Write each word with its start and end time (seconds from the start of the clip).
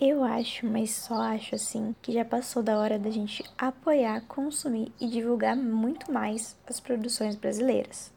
Eu 0.00 0.22
acho, 0.22 0.64
mas 0.64 0.92
só 0.92 1.14
acho 1.16 1.56
assim, 1.56 1.92
que 2.00 2.12
já 2.12 2.24
passou 2.24 2.62
da 2.62 2.78
hora 2.78 3.00
da 3.00 3.10
gente 3.10 3.42
apoiar, 3.58 4.20
consumir 4.28 4.92
e 5.00 5.08
divulgar 5.08 5.56
muito 5.56 6.12
mais 6.12 6.56
as 6.68 6.78
produções 6.78 7.34
brasileiras. 7.34 8.12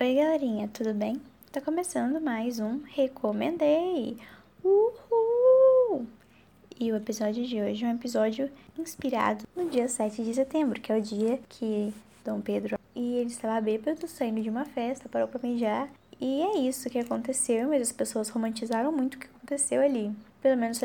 Oi, 0.00 0.14
galerinha, 0.16 0.68
tudo 0.72 0.92
bem? 0.92 1.22
Tá 1.52 1.60
começando 1.60 2.20
mais 2.20 2.58
um 2.58 2.82
Recomendei! 2.82 4.18
Uhul! 4.64 5.03
E 6.78 6.90
o 6.90 6.96
episódio 6.96 7.46
de 7.46 7.60
hoje 7.62 7.84
é 7.84 7.88
um 7.88 7.94
episódio 7.94 8.50
inspirado 8.76 9.46
no 9.54 9.70
dia 9.70 9.86
7 9.86 10.24
de 10.24 10.34
setembro, 10.34 10.80
que 10.80 10.90
é 10.90 10.98
o 10.98 11.00
dia 11.00 11.38
que 11.48 11.94
Dom 12.24 12.40
Pedro 12.40 12.76
e 12.96 13.14
ele 13.16 13.30
estava 13.30 13.60
bêbado 13.60 14.08
saindo 14.08 14.42
de 14.42 14.50
uma 14.50 14.64
festa, 14.64 15.08
parou 15.08 15.28
pra 15.28 15.40
mijar. 15.40 15.88
E 16.20 16.42
é 16.42 16.58
isso 16.58 16.90
que 16.90 16.98
aconteceu, 16.98 17.68
mas 17.68 17.82
as 17.82 17.92
pessoas 17.92 18.28
romantizaram 18.28 18.90
muito 18.90 19.14
o 19.14 19.18
que 19.18 19.26
aconteceu 19.26 19.82
ali. 19.82 20.12
Pelo 20.42 20.56
menos 20.56 20.80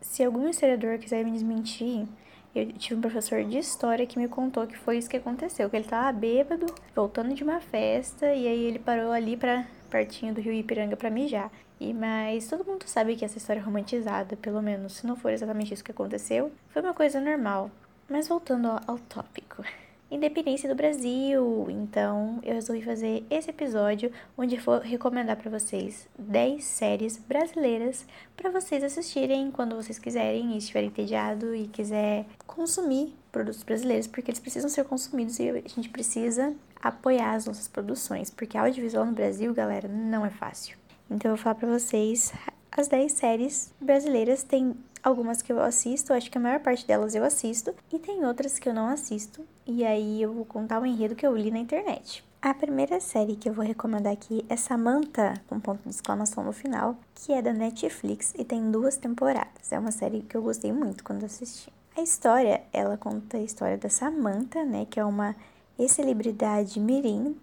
se, 0.00 0.24
algum 0.24 0.48
historiador 0.48 0.98
quiser 0.98 1.24
me 1.24 1.32
desmentir, 1.32 2.06
eu 2.54 2.72
tive 2.72 2.94
um 2.94 3.00
professor 3.00 3.42
de 3.44 3.58
história 3.58 4.06
que 4.06 4.18
me 4.18 4.28
contou 4.28 4.66
que 4.66 4.76
foi 4.76 4.98
isso 4.98 5.10
que 5.10 5.16
aconteceu, 5.16 5.68
que 5.68 5.76
ele 5.76 5.84
tava 5.84 6.12
bêbado, 6.12 6.66
voltando 6.94 7.34
de 7.34 7.42
uma 7.42 7.60
festa, 7.60 8.26
e 8.26 8.46
aí 8.46 8.64
ele 8.64 8.78
parou 8.78 9.10
ali 9.10 9.36
para 9.36 9.66
pertinho 9.90 10.34
do 10.34 10.40
rio 10.40 10.52
Ipiranga 10.52 10.96
para 10.96 11.10
mijar. 11.10 11.50
E 11.80 11.92
mas 11.92 12.48
todo 12.48 12.64
mundo 12.64 12.84
sabe 12.86 13.16
que 13.16 13.24
essa 13.24 13.38
história 13.38 13.60
é 13.60 13.62
romantizada, 13.62 14.36
pelo 14.36 14.62
menos, 14.62 14.94
se 14.94 15.06
não 15.06 15.16
for 15.16 15.30
exatamente 15.30 15.74
isso 15.74 15.84
que 15.84 15.90
aconteceu, 15.90 16.52
foi 16.68 16.82
uma 16.82 16.94
coisa 16.94 17.20
normal. 17.20 17.70
Mas 18.08 18.28
voltando 18.28 18.68
ao, 18.86 18.98
tópico 18.98 19.64
independência 20.10 20.68
do 20.68 20.74
Brasil. 20.74 21.66
Então, 21.68 22.38
eu 22.42 22.54
resolvi 22.54 22.82
fazer 22.82 23.24
esse 23.28 23.50
episódio 23.50 24.12
onde 24.36 24.56
eu 24.56 24.62
vou 24.62 24.78
recomendar 24.78 25.36
para 25.36 25.50
vocês 25.50 26.08
10 26.18 26.62
séries 26.62 27.16
brasileiras 27.16 28.06
para 28.36 28.50
vocês 28.50 28.82
assistirem 28.84 29.50
quando 29.50 29.76
vocês 29.76 29.98
quiserem 29.98 30.54
e 30.54 30.58
estiverem 30.58 30.88
entediado 30.88 31.54
e 31.54 31.66
quiser 31.68 32.26
consumir 32.46 33.14
produtos 33.32 33.62
brasileiros, 33.62 34.06
porque 34.06 34.30
eles 34.30 34.40
precisam 34.40 34.70
ser 34.70 34.84
consumidos 34.84 35.38
e 35.40 35.48
a 35.50 35.68
gente 35.68 35.88
precisa 35.88 36.54
apoiar 36.80 37.34
as 37.34 37.46
nossas 37.46 37.66
produções, 37.66 38.30
porque 38.30 38.56
audiovisual 38.56 39.04
no 39.04 39.12
Brasil, 39.12 39.52
galera, 39.52 39.88
não 39.88 40.24
é 40.24 40.30
fácil. 40.30 40.76
Então, 41.10 41.30
eu 41.30 41.36
vou 41.36 41.42
falar 41.42 41.54
para 41.54 41.68
vocês 41.68 42.32
as 42.76 42.88
10 42.88 43.12
séries 43.12 43.72
brasileiras 43.80 44.42
tem 44.42 44.74
algumas 45.00 45.40
que 45.40 45.52
eu 45.52 45.60
assisto, 45.60 46.12
acho 46.12 46.28
que 46.28 46.38
a 46.38 46.40
maior 46.40 46.58
parte 46.58 46.84
delas 46.84 47.14
eu 47.14 47.22
assisto, 47.22 47.72
e 47.92 48.00
tem 48.00 48.24
outras 48.24 48.58
que 48.58 48.68
eu 48.68 48.74
não 48.74 48.88
assisto, 48.88 49.46
e 49.64 49.84
aí 49.84 50.20
eu 50.20 50.32
vou 50.32 50.44
contar 50.44 50.80
o 50.80 50.86
enredo 50.86 51.14
que 51.14 51.24
eu 51.24 51.36
li 51.36 51.52
na 51.52 51.58
internet. 51.58 52.24
A 52.42 52.52
primeira 52.52 52.98
série 53.00 53.36
que 53.36 53.48
eu 53.48 53.52
vou 53.52 53.64
recomendar 53.64 54.12
aqui 54.12 54.44
é 54.48 54.56
Samantha, 54.56 55.34
com 55.46 55.60
ponto 55.60 55.82
de 55.84 55.90
exclamação 55.90 56.42
no 56.42 56.52
final, 56.52 56.96
que 57.14 57.32
é 57.32 57.40
da 57.40 57.52
Netflix 57.52 58.34
e 58.36 58.44
tem 58.44 58.70
duas 58.70 58.96
temporadas. 58.96 59.70
É 59.70 59.78
uma 59.78 59.92
série 59.92 60.22
que 60.22 60.36
eu 60.36 60.42
gostei 60.42 60.72
muito 60.72 61.04
quando 61.04 61.24
assisti. 61.24 61.72
A 61.96 62.02
história, 62.02 62.62
ela 62.72 62.96
conta 62.96 63.36
a 63.36 63.40
história 63.40 63.78
da 63.78 63.88
Samantha, 63.88 64.64
né, 64.64 64.84
que 64.84 64.98
é 64.98 65.04
uma 65.04 65.36
ex-celebridade 65.78 66.80
mirim 66.80 67.36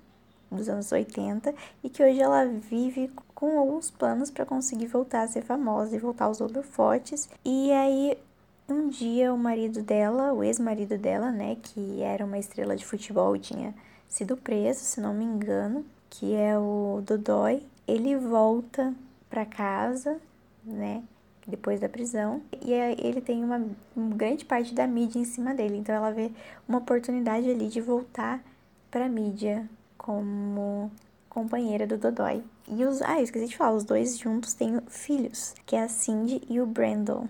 dos 0.51 0.67
anos 0.67 0.91
80 0.91 1.55
e 1.83 1.89
que 1.89 2.03
hoje 2.03 2.21
ela 2.21 2.45
vive 2.45 3.09
com 3.41 3.57
alguns 3.57 3.89
planos 3.89 4.29
para 4.29 4.45
conseguir 4.45 4.85
voltar 4.85 5.23
a 5.23 5.27
ser 5.27 5.41
famosa 5.41 5.95
e 5.95 5.99
voltar 5.99 6.25
aos 6.25 6.39
holofotes. 6.39 7.27
E 7.43 7.71
aí 7.71 8.15
um 8.69 8.87
dia 8.87 9.33
o 9.33 9.37
marido 9.37 9.81
dela, 9.81 10.31
o 10.31 10.43
ex-marido 10.43 10.95
dela, 10.95 11.31
né, 11.31 11.57
que 11.59 12.03
era 12.03 12.23
uma 12.23 12.37
estrela 12.37 12.75
de 12.75 12.85
futebol 12.85 13.35
e 13.35 13.39
tinha 13.39 13.73
sido 14.07 14.37
preso, 14.37 14.81
se 14.81 15.01
não 15.01 15.11
me 15.11 15.25
engano, 15.25 15.83
que 16.07 16.35
é 16.35 16.55
o 16.55 17.01
Dodói, 17.03 17.63
ele 17.87 18.15
volta 18.15 18.93
para 19.27 19.43
casa, 19.43 20.21
né, 20.63 21.03
depois 21.47 21.79
da 21.79 21.89
prisão, 21.89 22.43
e 22.61 22.71
ele 22.71 23.21
tem 23.21 23.43
uma, 23.43 23.65
uma 23.95 24.15
grande 24.15 24.45
parte 24.45 24.71
da 24.75 24.85
mídia 24.85 25.17
em 25.17 25.25
cima 25.25 25.55
dele, 25.55 25.77
então 25.77 25.95
ela 25.95 26.11
vê 26.11 26.31
uma 26.69 26.77
oportunidade 26.77 27.49
ali 27.49 27.67
de 27.67 27.81
voltar 27.81 28.39
para 28.91 29.09
mídia 29.09 29.67
como 29.97 30.91
companheira 31.31 31.87
do 31.87 31.97
Dodói. 31.97 32.43
E 32.67 32.83
os. 32.83 33.01
Ah, 33.01 33.17
eu 33.17 33.23
esqueci 33.23 33.47
de 33.47 33.57
falar, 33.57 33.73
os 33.73 33.85
dois 33.85 34.19
juntos 34.19 34.53
têm 34.53 34.79
filhos, 34.87 35.55
que 35.65 35.75
é 35.75 35.83
a 35.83 35.87
Cindy 35.87 36.41
e 36.49 36.59
o 36.59 36.65
Brandon. 36.65 37.27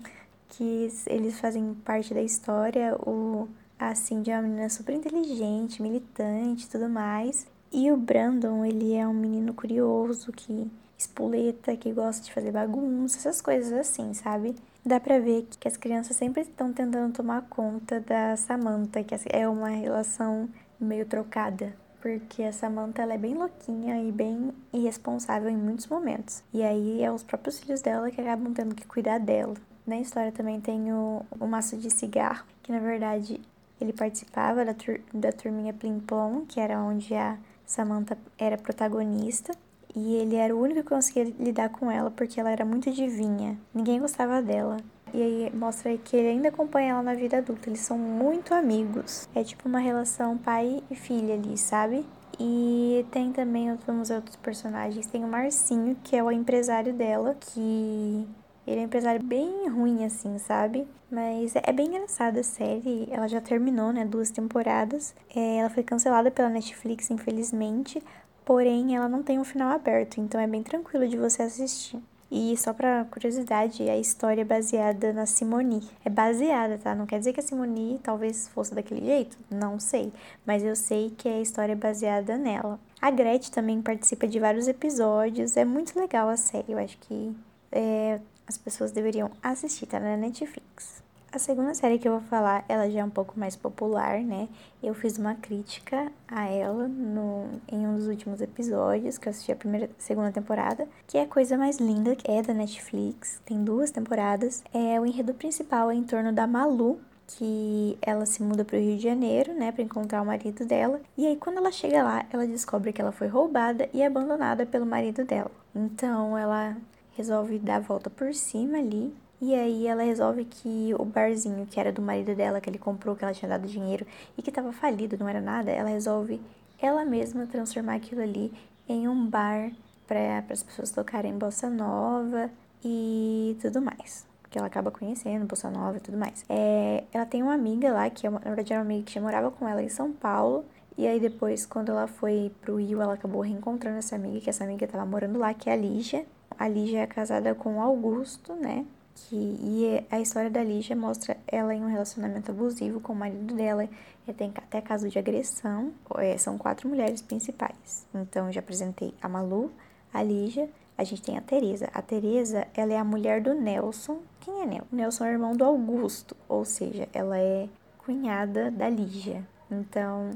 Que 0.48 0.90
eles 1.06 1.40
fazem 1.40 1.72
parte 1.84 2.12
da 2.12 2.20
história. 2.20 2.94
O, 2.96 3.48
a 3.78 3.94
Cindy 3.94 4.30
é 4.30 4.34
uma 4.34 4.42
menina 4.42 4.68
super 4.68 4.94
inteligente, 4.94 5.80
militante 5.80 6.68
tudo 6.68 6.88
mais. 6.88 7.46
E 7.70 7.90
o 7.90 7.96
Brandon, 7.96 8.64
ele 8.64 8.92
é 8.92 9.06
um 9.06 9.14
menino 9.14 9.54
curioso 9.54 10.30
que 10.32 10.70
espoleta, 10.98 11.76
que 11.76 11.92
gosta 11.92 12.24
de 12.24 12.32
fazer 12.32 12.52
bagunça, 12.52 13.16
essas 13.18 13.40
coisas 13.40 13.72
assim, 13.72 14.12
sabe? 14.14 14.54
Dá 14.84 15.00
pra 15.00 15.18
ver 15.18 15.46
que 15.58 15.66
as 15.66 15.76
crianças 15.76 16.16
sempre 16.16 16.42
estão 16.42 16.72
tentando 16.72 17.14
tomar 17.14 17.42
conta 17.42 18.00
da 18.00 18.36
Samantha, 18.36 19.02
que 19.02 19.14
é 19.30 19.48
uma 19.48 19.68
relação 19.68 20.48
meio 20.78 21.06
trocada 21.06 21.74
porque 22.02 22.42
a 22.42 22.52
Samantha 22.52 23.02
ela 23.02 23.14
é 23.14 23.18
bem 23.18 23.34
louquinha 23.34 24.02
e 24.02 24.10
bem 24.10 24.52
irresponsável 24.72 25.48
em 25.48 25.56
muitos 25.56 25.86
momentos. 25.86 26.42
E 26.52 26.60
aí 26.62 27.00
é 27.00 27.10
os 27.10 27.22
próprios 27.22 27.60
filhos 27.60 27.80
dela 27.80 28.10
que 28.10 28.20
acabam 28.20 28.52
tendo 28.52 28.74
que 28.74 28.84
cuidar 28.84 29.18
dela. 29.18 29.54
Na 29.86 29.98
história 29.98 30.32
também 30.32 30.60
tem 30.60 30.92
o, 30.92 31.24
o 31.38 31.46
maço 31.46 31.76
de 31.76 31.90
cigarro, 31.90 32.44
que 32.62 32.72
na 32.72 32.80
verdade 32.80 33.40
ele 33.80 33.92
participava 33.92 34.64
da, 34.64 34.74
tur 34.74 35.00
da 35.14 35.30
turminha 35.30 35.72
Plim 35.72 36.00
Plom, 36.00 36.44
que 36.46 36.58
era 36.58 36.80
onde 36.80 37.14
a 37.14 37.38
Samantha 37.64 38.18
era 38.36 38.58
protagonista. 38.58 39.54
E 39.94 40.14
ele 40.16 40.36
era 40.36 40.56
o 40.56 40.60
único 40.60 40.82
que 40.82 40.88
conseguia 40.88 41.32
lidar 41.38 41.68
com 41.68 41.90
ela 41.90 42.10
porque 42.10 42.40
ela 42.40 42.50
era 42.50 42.64
muito 42.64 42.90
divinha. 42.90 43.58
Ninguém 43.74 44.00
gostava 44.00 44.40
dela. 44.40 44.78
E 45.14 45.22
aí 45.22 45.52
mostra 45.54 45.96
que 45.98 46.16
ele 46.16 46.28
ainda 46.28 46.48
acompanha 46.48 46.92
ela 46.92 47.02
na 47.02 47.14
vida 47.14 47.38
adulta. 47.38 47.68
Eles 47.68 47.80
são 47.80 47.98
muito 47.98 48.54
amigos. 48.54 49.28
É 49.34 49.44
tipo 49.44 49.68
uma 49.68 49.78
relação 49.78 50.38
pai 50.38 50.82
e 50.90 50.94
filha 50.94 51.34
ali, 51.34 51.56
sabe? 51.58 52.04
E 52.40 53.04
tem 53.10 53.32
também, 53.32 53.66
ver 53.66 54.14
outros 54.14 54.36
personagens. 54.36 55.06
Tem 55.06 55.24
o 55.24 55.28
Marcinho, 55.28 55.96
que 56.02 56.16
é 56.16 56.22
o 56.22 56.30
empresário 56.30 56.92
dela, 56.94 57.36
que 57.38 58.26
ele 58.66 58.80
é 58.80 58.82
um 58.82 58.86
empresário 58.86 59.22
bem 59.22 59.68
ruim, 59.68 60.04
assim, 60.04 60.38
sabe? 60.38 60.86
Mas 61.10 61.54
é 61.56 61.72
bem 61.72 61.88
engraçada 61.88 62.40
a 62.40 62.44
série. 62.44 63.06
Ela 63.10 63.28
já 63.28 63.40
terminou, 63.40 63.92
né? 63.92 64.04
Duas 64.04 64.30
temporadas. 64.30 65.14
É, 65.34 65.58
ela 65.58 65.68
foi 65.68 65.82
cancelada 65.82 66.30
pela 66.30 66.48
Netflix, 66.48 67.10
infelizmente. 67.10 68.02
Porém, 68.44 68.96
ela 68.96 69.08
não 69.08 69.22
tem 69.22 69.38
um 69.38 69.44
final 69.44 69.70
aberto, 69.70 70.20
então 70.20 70.40
é 70.40 70.46
bem 70.46 70.62
tranquilo 70.62 71.06
de 71.06 71.16
você 71.16 71.42
assistir. 71.42 72.02
E 72.34 72.56
só 72.56 72.72
pra 72.72 73.04
curiosidade, 73.10 73.82
a 73.90 73.98
história 73.98 74.40
é 74.40 74.44
baseada 74.44 75.12
na 75.12 75.26
Simone. 75.26 75.86
É 76.02 76.08
baseada, 76.08 76.78
tá? 76.78 76.94
Não 76.94 77.04
quer 77.04 77.18
dizer 77.18 77.34
que 77.34 77.40
a 77.40 77.42
Simone 77.42 78.00
talvez 78.02 78.48
fosse 78.48 78.74
daquele 78.74 79.04
jeito, 79.04 79.36
não 79.50 79.78
sei. 79.78 80.10
Mas 80.46 80.64
eu 80.64 80.74
sei 80.74 81.10
que 81.10 81.28
a 81.28 81.42
história 81.42 81.74
é 81.74 81.76
baseada 81.76 82.38
nela. 82.38 82.80
A 83.02 83.10
Gretchen 83.10 83.52
também 83.52 83.82
participa 83.82 84.26
de 84.26 84.40
vários 84.40 84.66
episódios. 84.66 85.58
É 85.58 85.64
muito 85.66 85.94
legal 85.98 86.30
a 86.30 86.38
série. 86.38 86.72
Eu 86.72 86.78
acho 86.78 86.96
que 87.00 87.36
é, 87.70 88.18
as 88.46 88.56
pessoas 88.56 88.92
deveriam 88.92 89.30
assistir, 89.42 89.84
tá 89.84 90.00
na 90.00 90.16
Netflix. 90.16 91.02
A 91.34 91.38
segunda 91.38 91.72
série 91.72 91.98
que 91.98 92.06
eu 92.06 92.12
vou 92.12 92.20
falar, 92.20 92.62
ela 92.68 92.90
já 92.90 93.00
é 93.00 93.04
um 93.04 93.08
pouco 93.08 93.40
mais 93.40 93.56
popular, 93.56 94.20
né? 94.20 94.50
Eu 94.82 94.92
fiz 94.92 95.16
uma 95.16 95.34
crítica 95.34 96.12
a 96.28 96.46
ela 96.46 96.86
no, 96.86 97.58
em 97.66 97.86
um 97.86 97.96
dos 97.96 98.06
últimos 98.06 98.42
episódios, 98.42 99.16
que 99.16 99.28
eu 99.28 99.30
assisti 99.30 99.50
a 99.50 99.56
primeira, 99.56 99.88
segunda 99.96 100.30
temporada, 100.30 100.86
que 101.06 101.16
é 101.16 101.22
a 101.22 101.26
coisa 101.26 101.56
mais 101.56 101.78
linda, 101.78 102.14
que 102.14 102.30
é 102.30 102.42
da 102.42 102.52
Netflix, 102.52 103.40
tem 103.46 103.64
duas 103.64 103.90
temporadas. 103.90 104.62
É 104.74 105.00
o 105.00 105.06
enredo 105.06 105.32
principal 105.32 105.90
é 105.90 105.94
em 105.94 106.04
torno 106.04 106.34
da 106.34 106.46
Malu, 106.46 107.00
que 107.26 107.96
ela 108.02 108.26
se 108.26 108.42
muda 108.42 108.62
para 108.62 108.76
o 108.76 108.80
Rio 108.80 108.98
de 108.98 109.02
Janeiro, 109.02 109.54
né, 109.54 109.72
para 109.72 109.82
encontrar 109.82 110.20
o 110.20 110.26
marido 110.26 110.66
dela. 110.66 111.00
E 111.16 111.26
aí 111.26 111.36
quando 111.36 111.56
ela 111.56 111.72
chega 111.72 112.02
lá, 112.02 112.26
ela 112.30 112.46
descobre 112.46 112.92
que 112.92 113.00
ela 113.00 113.10
foi 113.10 113.28
roubada 113.28 113.88
e 113.94 114.04
abandonada 114.04 114.66
pelo 114.66 114.84
marido 114.84 115.24
dela. 115.24 115.50
Então 115.74 116.36
ela 116.36 116.76
resolve 117.16 117.58
dar 117.58 117.76
a 117.76 117.80
volta 117.80 118.10
por 118.10 118.34
cima 118.34 118.76
ali 118.76 119.14
e 119.44 119.56
aí 119.56 119.88
ela 119.88 120.04
resolve 120.04 120.44
que 120.44 120.94
o 120.96 121.04
barzinho 121.04 121.66
que 121.66 121.80
era 121.80 121.92
do 121.92 122.00
marido 122.00 122.32
dela, 122.32 122.60
que 122.60 122.70
ele 122.70 122.78
comprou, 122.78 123.16
que 123.16 123.24
ela 123.24 123.34
tinha 123.34 123.48
dado 123.48 123.66
dinheiro 123.66 124.06
e 124.38 124.40
que 124.40 124.50
estava 124.50 124.72
falido, 124.72 125.18
não 125.18 125.28
era 125.28 125.40
nada, 125.40 125.68
ela 125.68 125.88
resolve 125.88 126.40
ela 126.80 127.04
mesma 127.04 127.44
transformar 127.44 127.96
aquilo 127.96 128.22
ali 128.22 128.52
em 128.88 129.08
um 129.08 129.26
bar 129.26 129.72
para 130.06 130.44
as 130.48 130.62
pessoas 130.62 130.92
tocarem 130.92 131.36
bossa 131.36 131.68
nova 131.68 132.48
e 132.84 133.56
tudo 133.60 133.82
mais. 133.82 134.24
Que 134.48 134.58
ela 134.58 134.68
acaba 134.68 134.92
conhecendo, 134.92 135.44
bossa 135.44 135.68
nova 135.68 135.96
e 135.96 136.00
tudo 136.00 136.16
mais. 136.16 136.44
É, 136.48 137.02
ela 137.12 137.26
tem 137.26 137.42
uma 137.42 137.54
amiga 137.54 137.92
lá, 137.92 138.08
que 138.10 138.24
é 138.24 138.30
na 138.30 138.38
verdade 138.38 138.72
era 138.72 138.80
uma 138.80 138.86
amiga 138.86 139.06
que 139.06 139.12
já 139.12 139.20
morava 139.20 139.50
com 139.50 139.66
ela 139.66 139.82
em 139.82 139.88
São 139.88 140.12
Paulo. 140.12 140.64
E 140.96 141.04
aí 141.04 141.18
depois, 141.18 141.66
quando 141.66 141.90
ela 141.90 142.06
foi 142.06 142.52
pro 142.60 142.76
Rio, 142.76 143.02
ela 143.02 143.14
acabou 143.14 143.40
reencontrando 143.40 143.98
essa 143.98 144.14
amiga, 144.14 144.38
que 144.38 144.50
essa 144.50 144.62
amiga 144.62 144.86
tava 144.86 145.04
morando 145.04 145.40
lá, 145.40 145.52
que 145.52 145.68
é 145.68 145.72
a 145.72 145.76
Lígia. 145.76 146.24
A 146.56 146.68
Lígia 146.68 147.00
é 147.00 147.06
casada 147.08 147.56
com 147.56 147.78
o 147.78 147.80
Augusto, 147.80 148.54
né? 148.54 148.86
Que, 149.14 149.36
e 149.36 150.04
a 150.10 150.20
história 150.20 150.50
da 150.50 150.62
Lígia 150.62 150.96
mostra 150.96 151.36
ela 151.46 151.74
em 151.74 151.82
um 151.82 151.88
relacionamento 151.88 152.50
abusivo 152.50 153.00
com 153.00 153.12
o 153.12 153.16
marido 153.16 153.54
dela. 153.54 153.88
E 154.26 154.32
tem 154.32 154.52
até 154.56 154.80
caso 154.80 155.08
de 155.08 155.18
agressão. 155.18 155.92
É, 156.16 156.36
são 156.38 156.56
quatro 156.56 156.88
mulheres 156.88 157.20
principais. 157.20 158.06
Então, 158.14 158.46
eu 158.46 158.52
já 158.52 158.60
apresentei 158.60 159.14
a 159.20 159.28
Malu, 159.28 159.70
a 160.12 160.22
Lígia, 160.22 160.68
a 160.96 161.04
gente 161.04 161.22
tem 161.22 161.36
a 161.36 161.40
Teresa. 161.40 161.88
A 161.92 162.02
Teresa, 162.02 162.66
ela 162.74 162.92
é 162.92 162.98
a 162.98 163.04
mulher 163.04 163.40
do 163.40 163.54
Nelson. 163.54 164.18
Quem 164.40 164.62
é 164.62 164.66
Nelson? 164.66 164.86
Nelson 164.92 165.24
é 165.24 165.32
irmão 165.32 165.56
do 165.56 165.64
Augusto, 165.64 166.36
ou 166.48 166.64
seja, 166.64 167.08
ela 167.12 167.38
é 167.38 167.68
cunhada 167.98 168.70
da 168.70 168.88
Lígia. 168.88 169.46
Então, 169.70 170.30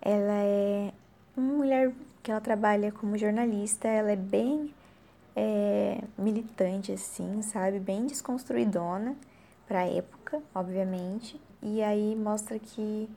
ela 0.00 0.34
é 0.44 0.92
uma 1.36 1.54
mulher 1.54 1.92
que 2.22 2.30
ela 2.30 2.40
trabalha 2.40 2.92
como 2.92 3.18
jornalista, 3.18 3.88
ela 3.88 4.12
é 4.12 4.16
bem 4.16 4.72
é, 5.36 6.02
militante, 6.18 6.92
assim, 6.92 7.42
sabe? 7.42 7.78
Bem 7.78 8.06
desconstruidona 8.06 9.16
pra 9.66 9.86
época, 9.86 10.42
obviamente. 10.54 11.40
E 11.62 11.82
aí 11.82 12.14
mostra 12.16 12.58
que 12.58 13.08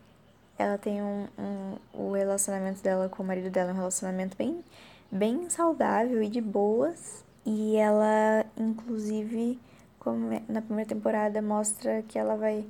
ela 0.57 0.77
tem 0.77 1.01
um, 1.01 1.27
um, 1.37 1.77
o 1.93 2.11
relacionamento 2.13 2.81
dela 2.81 3.09
com 3.09 3.23
o 3.23 3.25
marido 3.25 3.49
dela 3.49 3.71
é 3.71 3.73
um 3.73 3.77
relacionamento 3.77 4.37
bem 4.37 4.63
bem 5.11 5.49
saudável 5.49 6.21
e 6.21 6.29
de 6.29 6.41
boas. 6.41 7.23
E 7.45 7.75
ela, 7.75 8.45
inclusive, 8.57 9.59
é, 10.31 10.41
na 10.51 10.61
primeira 10.61 10.89
temporada, 10.89 11.41
mostra 11.41 12.01
que 12.03 12.17
ela 12.17 12.35
vai. 12.35 12.65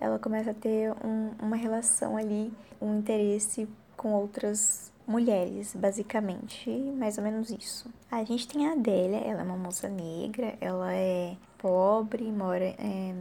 Ela 0.00 0.18
começa 0.18 0.52
a 0.52 0.54
ter 0.54 0.92
um, 1.04 1.32
uma 1.40 1.56
relação 1.56 2.16
ali, 2.16 2.52
um 2.80 2.98
interesse 2.98 3.68
com 3.96 4.12
outras 4.12 4.92
mulheres, 5.08 5.74
basicamente, 5.74 6.70
mais 6.98 7.16
ou 7.16 7.24
menos 7.24 7.50
isso. 7.50 7.90
A 8.10 8.22
gente 8.22 8.46
tem 8.46 8.68
a 8.68 8.72
Adélia, 8.72 9.16
ela 9.16 9.40
é 9.40 9.44
uma 9.44 9.56
moça 9.56 9.88
negra, 9.88 10.54
ela 10.60 10.92
é 10.92 11.34
pobre, 11.56 12.30
mora 12.30 12.64
é, 12.78 13.14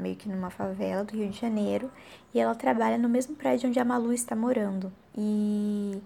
meio 0.00 0.14
que 0.14 0.28
numa 0.28 0.50
favela 0.50 1.02
do 1.02 1.16
Rio 1.16 1.30
de 1.30 1.40
Janeiro, 1.40 1.90
e 2.34 2.38
ela 2.38 2.54
trabalha 2.54 2.98
no 2.98 3.08
mesmo 3.08 3.34
prédio 3.34 3.68
onde 3.68 3.80
a 3.80 3.84
Malu 3.84 4.12
está 4.12 4.36
morando. 4.36 4.92
E 5.16 6.00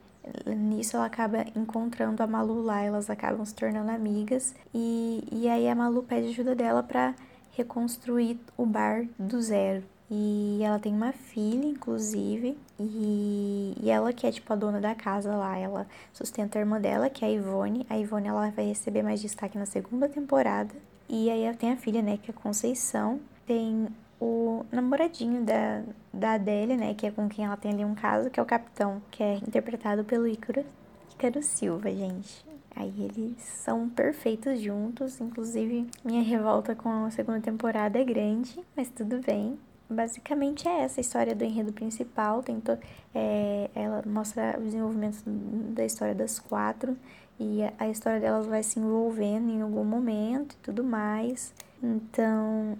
nisso 0.56 0.96
ela 0.96 1.06
acaba 1.06 1.44
encontrando 1.54 2.22
a 2.22 2.26
Malu 2.26 2.62
lá, 2.62 2.82
elas 2.82 3.10
acabam 3.10 3.44
se 3.44 3.54
tornando 3.54 3.90
amigas 3.90 4.54
e, 4.74 5.22
e 5.30 5.48
aí 5.48 5.68
a 5.68 5.74
Malu 5.74 6.02
pede 6.02 6.28
ajuda 6.28 6.54
dela 6.54 6.82
para 6.82 7.14
reconstruir 7.52 8.38
o 8.56 8.64
bar 8.64 9.06
do 9.18 9.40
zero. 9.40 9.82
E 10.10 10.60
ela 10.62 10.78
tem 10.78 10.92
uma 10.94 11.12
filha, 11.12 11.66
inclusive, 11.66 12.56
e, 12.78 13.74
e 13.82 13.90
ela 13.90 14.12
que 14.12 14.26
é 14.26 14.30
tipo 14.30 14.52
a 14.52 14.56
dona 14.56 14.80
da 14.80 14.94
casa 14.94 15.34
lá, 15.34 15.58
ela 15.58 15.86
sustenta 16.12 16.58
a 16.58 16.60
irmã 16.60 16.80
dela, 16.80 17.10
que 17.10 17.24
é 17.24 17.28
a 17.28 17.30
Ivone. 17.32 17.84
A 17.90 17.98
Ivone 17.98 18.28
ela 18.28 18.50
vai 18.50 18.66
receber 18.66 19.02
mais 19.02 19.20
destaque 19.20 19.58
na 19.58 19.66
segunda 19.66 20.08
temporada. 20.08 20.72
E 21.08 21.28
aí 21.30 21.42
ela 21.42 21.56
tem 21.56 21.72
a 21.72 21.76
filha, 21.76 22.02
né, 22.02 22.18
que 22.22 22.30
é 22.30 22.34
a 22.34 22.40
Conceição. 22.40 23.20
Tem 23.46 23.88
o 24.20 24.64
namoradinho 24.70 25.42
da, 25.44 25.82
da 26.12 26.34
Adélia, 26.34 26.76
né, 26.76 26.94
que 26.94 27.06
é 27.06 27.10
com 27.10 27.28
quem 27.28 27.44
ela 27.44 27.56
tem 27.56 27.72
ali 27.72 27.84
um 27.84 27.94
caso, 27.94 28.30
que 28.30 28.38
é 28.38 28.42
o 28.42 28.46
Capitão, 28.46 29.02
que 29.10 29.22
é 29.22 29.36
interpretado 29.36 30.04
pelo 30.04 30.26
Ícaro, 30.28 30.64
Ícaro 31.12 31.42
Silva, 31.42 31.90
gente. 31.90 32.46
Aí 32.74 32.92
eles 32.98 33.42
são 33.42 33.88
perfeitos 33.88 34.60
juntos, 34.60 35.20
inclusive 35.20 35.86
minha 36.04 36.22
revolta 36.22 36.74
com 36.74 37.06
a 37.06 37.10
segunda 37.10 37.40
temporada 37.40 37.98
é 37.98 38.04
grande, 38.04 38.60
mas 38.76 38.90
tudo 38.90 39.18
bem. 39.20 39.58
Basicamente 39.88 40.66
é 40.66 40.80
essa 40.80 41.00
a 41.00 41.02
história 41.02 41.34
do 41.34 41.44
enredo 41.44 41.72
principal, 41.72 42.42
tentou, 42.42 42.78
é, 43.14 43.70
ela 43.74 44.02
mostra 44.06 44.56
o 44.58 44.62
desenvolvimento 44.62 45.22
da 45.24 45.84
história 45.84 46.14
das 46.14 46.38
quatro 46.38 46.96
e 47.38 47.62
a, 47.62 47.72
a 47.78 47.88
história 47.88 48.18
delas 48.18 48.46
vai 48.46 48.62
se 48.62 48.80
envolvendo 48.80 49.50
em 49.50 49.62
algum 49.62 49.84
momento 49.84 50.54
e 50.54 50.58
tudo 50.58 50.82
mais. 50.82 51.54
Então, 51.82 52.76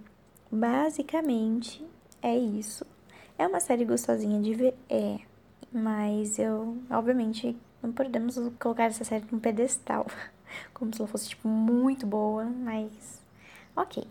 Basicamente 0.50 1.84
é 2.22 2.36
isso. 2.36 2.86
É 3.36 3.46
uma 3.46 3.60
série 3.60 3.84
gostosinha 3.84 4.40
de 4.40 4.54
ver, 4.54 4.74
é, 4.88 5.18
mas 5.72 6.38
eu, 6.38 6.78
obviamente, 6.88 7.56
não 7.82 7.92
podemos 7.92 8.38
colocar 8.58 8.84
essa 8.84 9.04
série 9.04 9.26
num 9.30 9.40
pedestal, 9.40 10.06
como 10.72 10.94
se 10.94 11.00
ela 11.00 11.08
fosse 11.08 11.28
tipo 11.30 11.48
muito 11.48 12.06
boa, 12.06 12.44
mas 12.44 13.20
ok. 13.74 14.06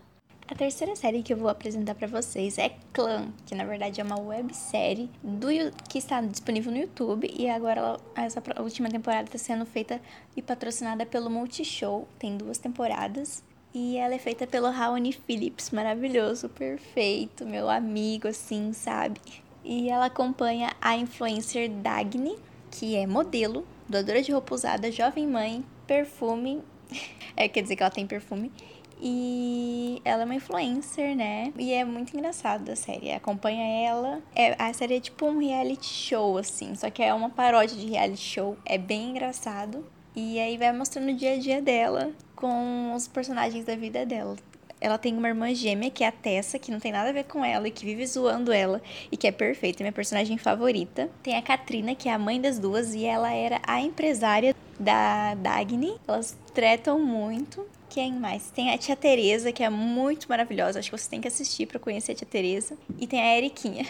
A 0.48 0.54
terceira 0.54 0.94
série 0.94 1.24
que 1.24 1.32
eu 1.32 1.36
vou 1.36 1.48
apresentar 1.48 1.96
para 1.96 2.06
vocês 2.06 2.56
é 2.56 2.76
Clã, 2.92 3.32
que 3.44 3.52
na 3.52 3.64
verdade 3.64 4.00
é 4.00 4.04
uma 4.04 4.20
websérie 4.20 5.10
do 5.20 5.48
que 5.88 5.98
está 5.98 6.20
disponível 6.20 6.70
no 6.70 6.78
YouTube 6.78 7.28
e 7.36 7.48
agora 7.48 7.98
essa 8.14 8.40
última 8.60 8.88
temporada 8.88 9.24
está 9.24 9.38
sendo 9.38 9.66
feita 9.66 10.00
e 10.36 10.40
patrocinada 10.40 11.04
pelo 11.04 11.28
Multishow. 11.28 12.06
Tem 12.16 12.36
duas 12.36 12.58
temporadas 12.58 13.42
e 13.74 13.96
ela 13.96 14.14
é 14.14 14.18
feita 14.20 14.46
pelo 14.46 14.70
Raoni 14.70 15.12
Phillips, 15.12 15.72
maravilhoso, 15.72 16.48
perfeito, 16.48 17.44
meu 17.44 17.68
amigo, 17.68 18.28
assim, 18.28 18.72
sabe? 18.72 19.20
E 19.64 19.90
ela 19.90 20.06
acompanha 20.06 20.72
a 20.80 20.96
influencer 20.96 21.68
Dagny, 21.68 22.38
que 22.70 22.94
é 22.94 23.04
modelo, 23.04 23.66
doadora 23.88 24.22
de 24.22 24.30
roupa 24.30 24.54
usada, 24.54 24.92
jovem 24.92 25.26
mãe, 25.26 25.64
perfume. 25.88 26.62
é, 27.36 27.48
quer 27.48 27.62
dizer 27.62 27.74
que 27.74 27.82
ela 27.82 27.90
tem 27.90 28.06
perfume. 28.06 28.52
E 29.00 30.00
ela 30.04 30.22
é 30.22 30.24
uma 30.24 30.34
influencer, 30.34 31.14
né? 31.14 31.52
E 31.58 31.72
é 31.72 31.84
muito 31.84 32.16
engraçada 32.16 32.72
a 32.72 32.76
série. 32.76 33.12
Acompanha 33.12 33.86
ela. 33.86 34.22
É, 34.34 34.54
a 34.58 34.72
série 34.72 34.96
é 34.96 35.00
tipo 35.00 35.26
um 35.26 35.38
reality 35.38 35.86
show, 35.86 36.38
assim. 36.38 36.74
Só 36.74 36.90
que 36.90 37.02
é 37.02 37.12
uma 37.12 37.30
paródia 37.30 37.76
de 37.76 37.86
reality 37.86 38.22
show. 38.22 38.56
É 38.64 38.78
bem 38.78 39.10
engraçado. 39.10 39.84
E 40.14 40.38
aí 40.40 40.56
vai 40.56 40.72
mostrando 40.72 41.10
o 41.10 41.14
dia 41.14 41.34
a 41.34 41.38
dia 41.38 41.60
dela 41.60 42.10
com 42.34 42.94
os 42.94 43.06
personagens 43.06 43.64
da 43.64 43.76
vida 43.76 44.06
dela. 44.06 44.36
Ela 44.80 44.98
tem 44.98 45.16
uma 45.16 45.28
irmã 45.28 45.54
gêmea, 45.54 45.90
que 45.90 46.04
é 46.04 46.06
a 46.06 46.12
Tessa, 46.12 46.58
que 46.58 46.70
não 46.70 46.78
tem 46.78 46.92
nada 46.92 47.08
a 47.08 47.12
ver 47.12 47.24
com 47.24 47.44
ela 47.44 47.66
e 47.66 47.70
que 47.70 47.84
vive 47.84 48.06
zoando 48.06 48.52
ela 48.52 48.82
e 49.10 49.16
que 49.16 49.26
é 49.26 49.32
perfeita, 49.32 49.82
é 49.82 49.84
minha 49.84 49.92
personagem 49.92 50.36
favorita. 50.36 51.08
Tem 51.22 51.36
a 51.36 51.42
Katrina, 51.42 51.94
que 51.94 52.08
é 52.08 52.12
a 52.12 52.18
mãe 52.18 52.40
das 52.40 52.58
duas 52.58 52.94
e 52.94 53.04
ela 53.04 53.32
era 53.32 53.60
a 53.66 53.80
empresária 53.80 54.54
da 54.78 55.34
Dagny. 55.34 55.98
Elas 56.06 56.36
tretam 56.52 57.00
muito. 57.00 57.66
Quem 57.96 58.12
mais? 58.12 58.50
Tem 58.50 58.74
a 58.74 58.76
tia 58.76 58.94
Teresa, 58.94 59.50
que 59.50 59.64
é 59.64 59.70
muito 59.70 60.28
maravilhosa. 60.28 60.78
Acho 60.78 60.90
que 60.90 60.98
você 60.98 61.08
tem 61.08 61.18
que 61.18 61.28
assistir 61.28 61.64
para 61.64 61.80
conhecer 61.80 62.12
a 62.12 62.14
tia 62.14 62.26
Teresa. 62.26 62.76
E 62.98 63.06
tem 63.06 63.22
a 63.22 63.38
Eriquinha. 63.38 63.86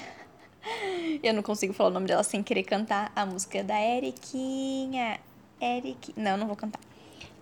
Eu 1.24 1.34
não 1.34 1.42
consigo 1.42 1.72
falar 1.72 1.90
o 1.90 1.92
nome 1.92 2.06
dela 2.06 2.22
sem 2.22 2.40
querer 2.40 2.62
cantar 2.62 3.10
a 3.16 3.26
música 3.26 3.64
da 3.64 3.74
Eriquinha. 3.82 5.18
Eric. 5.60 6.14
Não, 6.16 6.36
não 6.36 6.46
vou 6.46 6.54
cantar. 6.54 6.80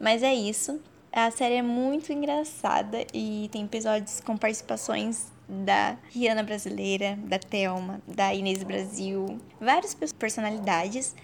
Mas 0.01 0.23
é 0.23 0.33
isso. 0.33 0.81
A 1.13 1.31
série 1.31 1.57
é 1.57 1.63
muito 1.63 2.11
engraçada 2.11 3.05
e 3.13 3.51
tem 3.53 3.67
episódios 3.67 4.21
com 4.21 4.35
participações 4.35 5.31
da 5.47 5.99
Rihanna 6.13 6.43
brasileira, 6.43 7.19
da 7.25 7.39
Thelma, 7.39 8.01
da 8.09 8.33
Inês 8.33 8.63
Brasil, 8.63 9.39
várias 9.61 9.95
personalidades. 10.19 11.15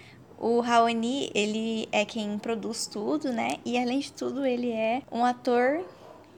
O 0.40 0.60
Raoni, 0.60 1.30
ele 1.34 1.86
é 1.92 2.02
quem 2.06 2.38
produz 2.38 2.86
tudo, 2.86 3.30
né? 3.30 3.58
E 3.62 3.76
além 3.76 3.98
de 3.98 4.10
tudo, 4.10 4.46
ele 4.46 4.72
é 4.72 5.02
um 5.12 5.22
ator 5.22 5.84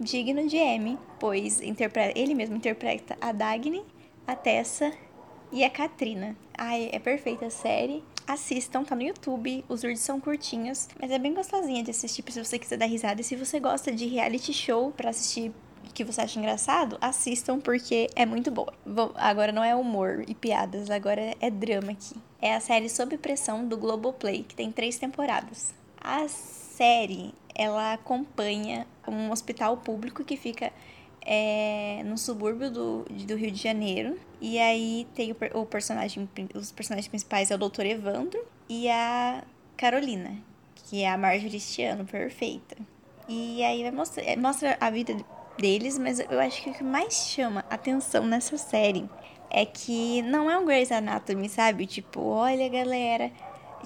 digno 0.00 0.48
de 0.48 0.56
M, 0.56 0.98
pois 1.20 1.60
interpreta, 1.60 2.18
ele 2.18 2.34
mesmo 2.34 2.56
interpreta 2.56 3.16
a 3.20 3.30
Dagny, 3.30 3.84
a 4.26 4.34
Tessa 4.34 4.92
e 5.52 5.62
a 5.62 5.70
Katrina. 5.70 6.36
Ai, 6.58 6.90
é 6.92 6.98
perfeita 6.98 7.46
a 7.46 7.50
série 7.50 8.02
assistam, 8.26 8.84
tá 8.84 8.94
no 8.94 9.02
YouTube. 9.02 9.64
Os 9.68 9.82
vídeos 9.82 10.00
são 10.00 10.20
curtinhos, 10.20 10.88
mas 11.00 11.10
é 11.10 11.18
bem 11.18 11.34
gostosinha 11.34 11.82
de 11.82 11.90
assistir 11.90 12.24
se 12.28 12.42
você 12.42 12.58
quiser 12.58 12.76
dar 12.76 12.86
risada. 12.86 13.20
E 13.20 13.24
se 13.24 13.36
você 13.36 13.60
gosta 13.60 13.92
de 13.92 14.06
reality 14.06 14.52
show 14.52 14.92
para 14.92 15.10
assistir 15.10 15.52
que 15.94 16.04
você 16.04 16.20
acha 16.20 16.38
engraçado, 16.38 16.96
assistam 17.00 17.60
porque 17.60 18.08
é 18.14 18.24
muito 18.24 18.50
boa. 18.50 18.72
Vou, 18.84 19.12
agora 19.16 19.52
não 19.52 19.62
é 19.62 19.74
humor 19.74 20.24
e 20.26 20.34
piadas, 20.34 20.90
agora 20.90 21.34
é 21.40 21.50
drama 21.50 21.92
aqui. 21.92 22.14
É 22.40 22.54
a 22.54 22.60
série 22.60 22.88
Sob 22.88 23.16
Pressão 23.18 23.66
do 23.66 23.76
Globoplay, 23.76 24.42
que 24.42 24.54
tem 24.54 24.72
três 24.72 24.98
temporadas. 24.98 25.74
A 26.00 26.26
série, 26.28 27.32
ela 27.54 27.92
acompanha 27.92 28.86
um 29.06 29.30
hospital 29.30 29.76
público 29.76 30.24
que 30.24 30.36
fica 30.36 30.72
é, 31.24 32.02
no 32.04 32.18
subúrbio 32.18 32.70
do, 32.70 33.04
do 33.26 33.36
Rio 33.36 33.50
de 33.50 33.62
Janeiro. 33.62 34.18
E 34.40 34.58
aí 34.58 35.06
tem 35.14 35.32
o, 35.32 35.60
o 35.60 35.66
personagem, 35.66 36.28
os 36.54 36.72
personagens 36.72 37.08
principais 37.08 37.50
é 37.50 37.54
o 37.54 37.58
Dr. 37.58 37.86
Evandro 37.86 38.44
e 38.68 38.88
a 38.88 39.44
Carolina, 39.76 40.36
que 40.74 41.02
é 41.02 41.10
a 41.10 41.16
Marjorie 41.16 41.60
Stiano, 41.60 42.04
perfeita. 42.04 42.76
E 43.28 43.62
aí 43.62 43.82
vai 43.82 43.92
mostrar, 43.92 44.24
é, 44.24 44.36
mostra 44.36 44.76
a 44.80 44.90
vida 44.90 45.16
deles, 45.58 45.98
mas 45.98 46.18
eu 46.18 46.40
acho 46.40 46.62
que 46.62 46.70
o 46.70 46.74
que 46.74 46.84
mais 46.84 47.14
chama 47.14 47.64
atenção 47.70 48.26
nessa 48.26 48.56
série 48.56 49.08
é 49.50 49.66
que 49.66 50.22
não 50.22 50.50
é 50.50 50.56
um 50.56 50.64
Grey's 50.64 50.90
Anatomy, 50.90 51.48
sabe? 51.48 51.86
Tipo, 51.86 52.22
olha 52.22 52.68
galera, 52.68 53.30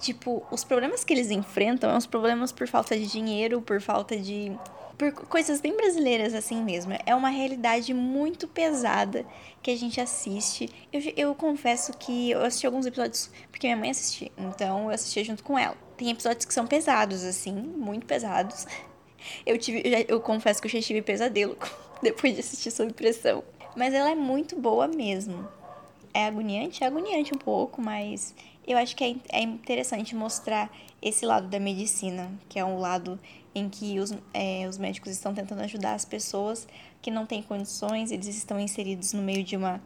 tipo, 0.01 0.45
os 0.51 0.63
problemas 0.63 1.05
que 1.05 1.13
eles 1.13 1.31
enfrentam 1.31 1.91
são 1.91 1.99
os 1.99 2.07
problemas 2.07 2.53
por 2.53 2.69
falta 2.69 2.97
de 2.97 3.07
dinheiro, 3.07 3.61
por 3.61 3.81
falta 3.81 4.17
de 4.17 4.57
por 4.97 5.13
coisas 5.13 5.61
bem 5.61 5.77
brasileiras 5.77 6.35
assim 6.35 6.63
mesmo. 6.63 6.95
É 7.05 7.15
uma 7.15 7.29
realidade 7.29 7.93
muito 7.93 8.49
pesada 8.49 9.27
que 9.63 9.71
a 9.71 9.77
gente 9.77 10.01
assiste. 10.01 10.71
Eu, 10.93 11.01
eu 11.17 11.35
confesso 11.35 11.93
que 11.99 12.31
eu 12.31 12.43
assisti 12.43 12.67
alguns 12.67 12.87
episódios 12.87 13.31
porque 13.51 13.67
minha 13.67 13.77
mãe 13.77 13.91
assistia, 13.91 14.31
então 14.39 14.85
eu 14.85 14.91
assistia 14.91 15.25
junto 15.25 15.45
com 15.45 15.59
ela. 15.59 15.77
Tem 15.97 16.11
episódios 16.11 16.45
que 16.45 16.55
são 16.55 16.67
pesados, 16.67 17.25
assim, 17.25 17.53
muito 17.53 18.07
pesados. 18.07 18.67
Eu 19.45 19.59
tive, 19.59 19.83
eu, 19.85 19.91
já, 19.91 20.01
eu 20.09 20.21
confesso 20.21 20.61
que 20.61 20.67
eu 20.67 20.71
já 20.71 20.81
tive 20.81 21.03
pesadelo 21.03 21.57
depois 22.03 22.35
de 22.35 22.41
assistir 22.41 22.71
sob 22.71 22.93
pressão. 22.93 23.43
Mas 23.77 23.93
ela 23.93 24.11
é 24.11 24.15
muito 24.15 24.57
boa 24.57 24.89
mesmo. 24.89 25.47
É 26.15 26.27
agoniante? 26.27 26.83
É 26.83 26.87
agoniante 26.87 27.35
um 27.35 27.39
pouco, 27.39 27.83
mas 27.83 28.35
eu 28.67 28.77
acho 28.79 28.97
que 28.97 29.05
é, 29.05 29.39
é 29.39 29.43
interessante 29.43 30.15
mostrar 30.17 30.71
esse 31.01 31.25
lado 31.25 31.47
da 31.49 31.61
medicina, 31.61 32.31
que 32.49 32.59
é 32.59 32.65
um 32.65 32.79
lado 32.79 33.19
em 33.55 33.69
que 33.69 33.99
os, 34.01 34.13
é, 34.35 34.67
os 34.69 34.77
médicos 34.77 35.13
estão 35.13 35.35
tentando 35.35 35.63
ajudar 35.63 35.95
as 35.95 36.05
pessoas 36.05 36.67
que 37.01 37.11
não 37.11 37.25
têm 37.25 37.43
condições, 37.43 38.11
eles 38.11 38.27
estão 38.29 38.59
inseridos 38.59 39.13
no 39.13 39.23
meio 39.23 39.45
de 39.45 39.57
uma 39.57 39.81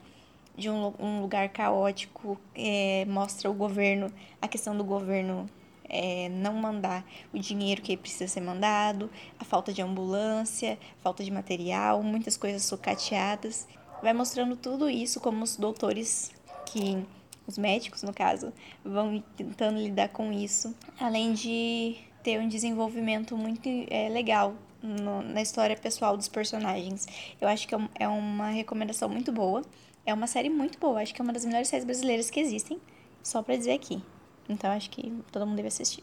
de 0.57 0.69
um, 0.69 0.93
um 0.99 1.21
lugar 1.23 1.49
caótico, 1.49 2.39
é, 2.55 3.05
mostra 3.07 3.51
o 3.51 3.55
governo, 3.55 4.13
a 4.43 4.49
questão 4.49 4.77
do 4.77 4.85
governo 4.85 5.49
é, 5.91 6.29
não 6.29 6.55
mandar 6.55 7.05
o 7.33 7.39
dinheiro 7.39 7.83
que 7.83 7.97
precisa 7.97 8.29
ser 8.29 8.41
mandado, 8.41 9.11
a 9.39 9.45
falta 9.45 9.73
de 9.73 9.83
ambulância, 9.83 10.79
falta 11.03 11.25
de 11.25 11.31
material, 11.31 12.03
muitas 12.03 12.37
coisas 12.37 12.63
sucateadas. 12.63 13.67
Vai 14.03 14.15
mostrando 14.15 14.57
tudo 14.57 14.89
isso 14.89 15.21
como 15.21 15.43
os 15.43 15.57
doutores 15.57 16.31
que 16.67 17.05
os 17.47 17.59
médicos 17.59 18.03
no 18.03 18.15
caso 18.15 18.53
vão 18.85 19.23
tentando 19.37 19.79
lidar 19.79 20.09
com 20.09 20.33
isso, 20.33 20.75
além 20.99 21.33
de 21.35 21.97
ter 22.23 22.39
um 22.39 22.49
desenvolvimento 22.49 23.37
muito 23.37 23.69
é, 23.91 24.09
legal 24.09 24.55
no, 24.83 25.23
na 25.23 25.43
história 25.43 25.77
pessoal 25.77 26.17
dos 26.17 26.29
personagens. 26.29 27.07
Eu 27.41 27.49
acho 27.49 27.67
que 27.67 27.75
é, 27.75 27.79
é 28.01 28.09
uma 28.09 28.51
recomendação 28.51 29.09
muito 29.09 29.33
boa. 29.33 29.63
É 30.05 30.15
uma 30.15 30.27
série 30.27 30.49
muito 30.49 30.79
boa. 30.79 31.03
Acho 31.03 31.15
que 31.15 31.21
é 31.21 31.25
uma 31.25 31.33
das 31.33 31.45
melhores 31.45 31.69
séries 31.69 31.85
brasileiras 31.85 32.31
que 32.31 32.41
existem. 32.41 32.81
Só 33.23 33.43
pra 33.43 33.57
dizer 33.57 33.73
aqui. 33.73 34.03
Então 34.51 34.71
acho 34.73 34.91
que 34.91 35.13
todo 35.31 35.47
mundo 35.47 35.57
deve 35.57 35.69
assistir. 35.69 36.03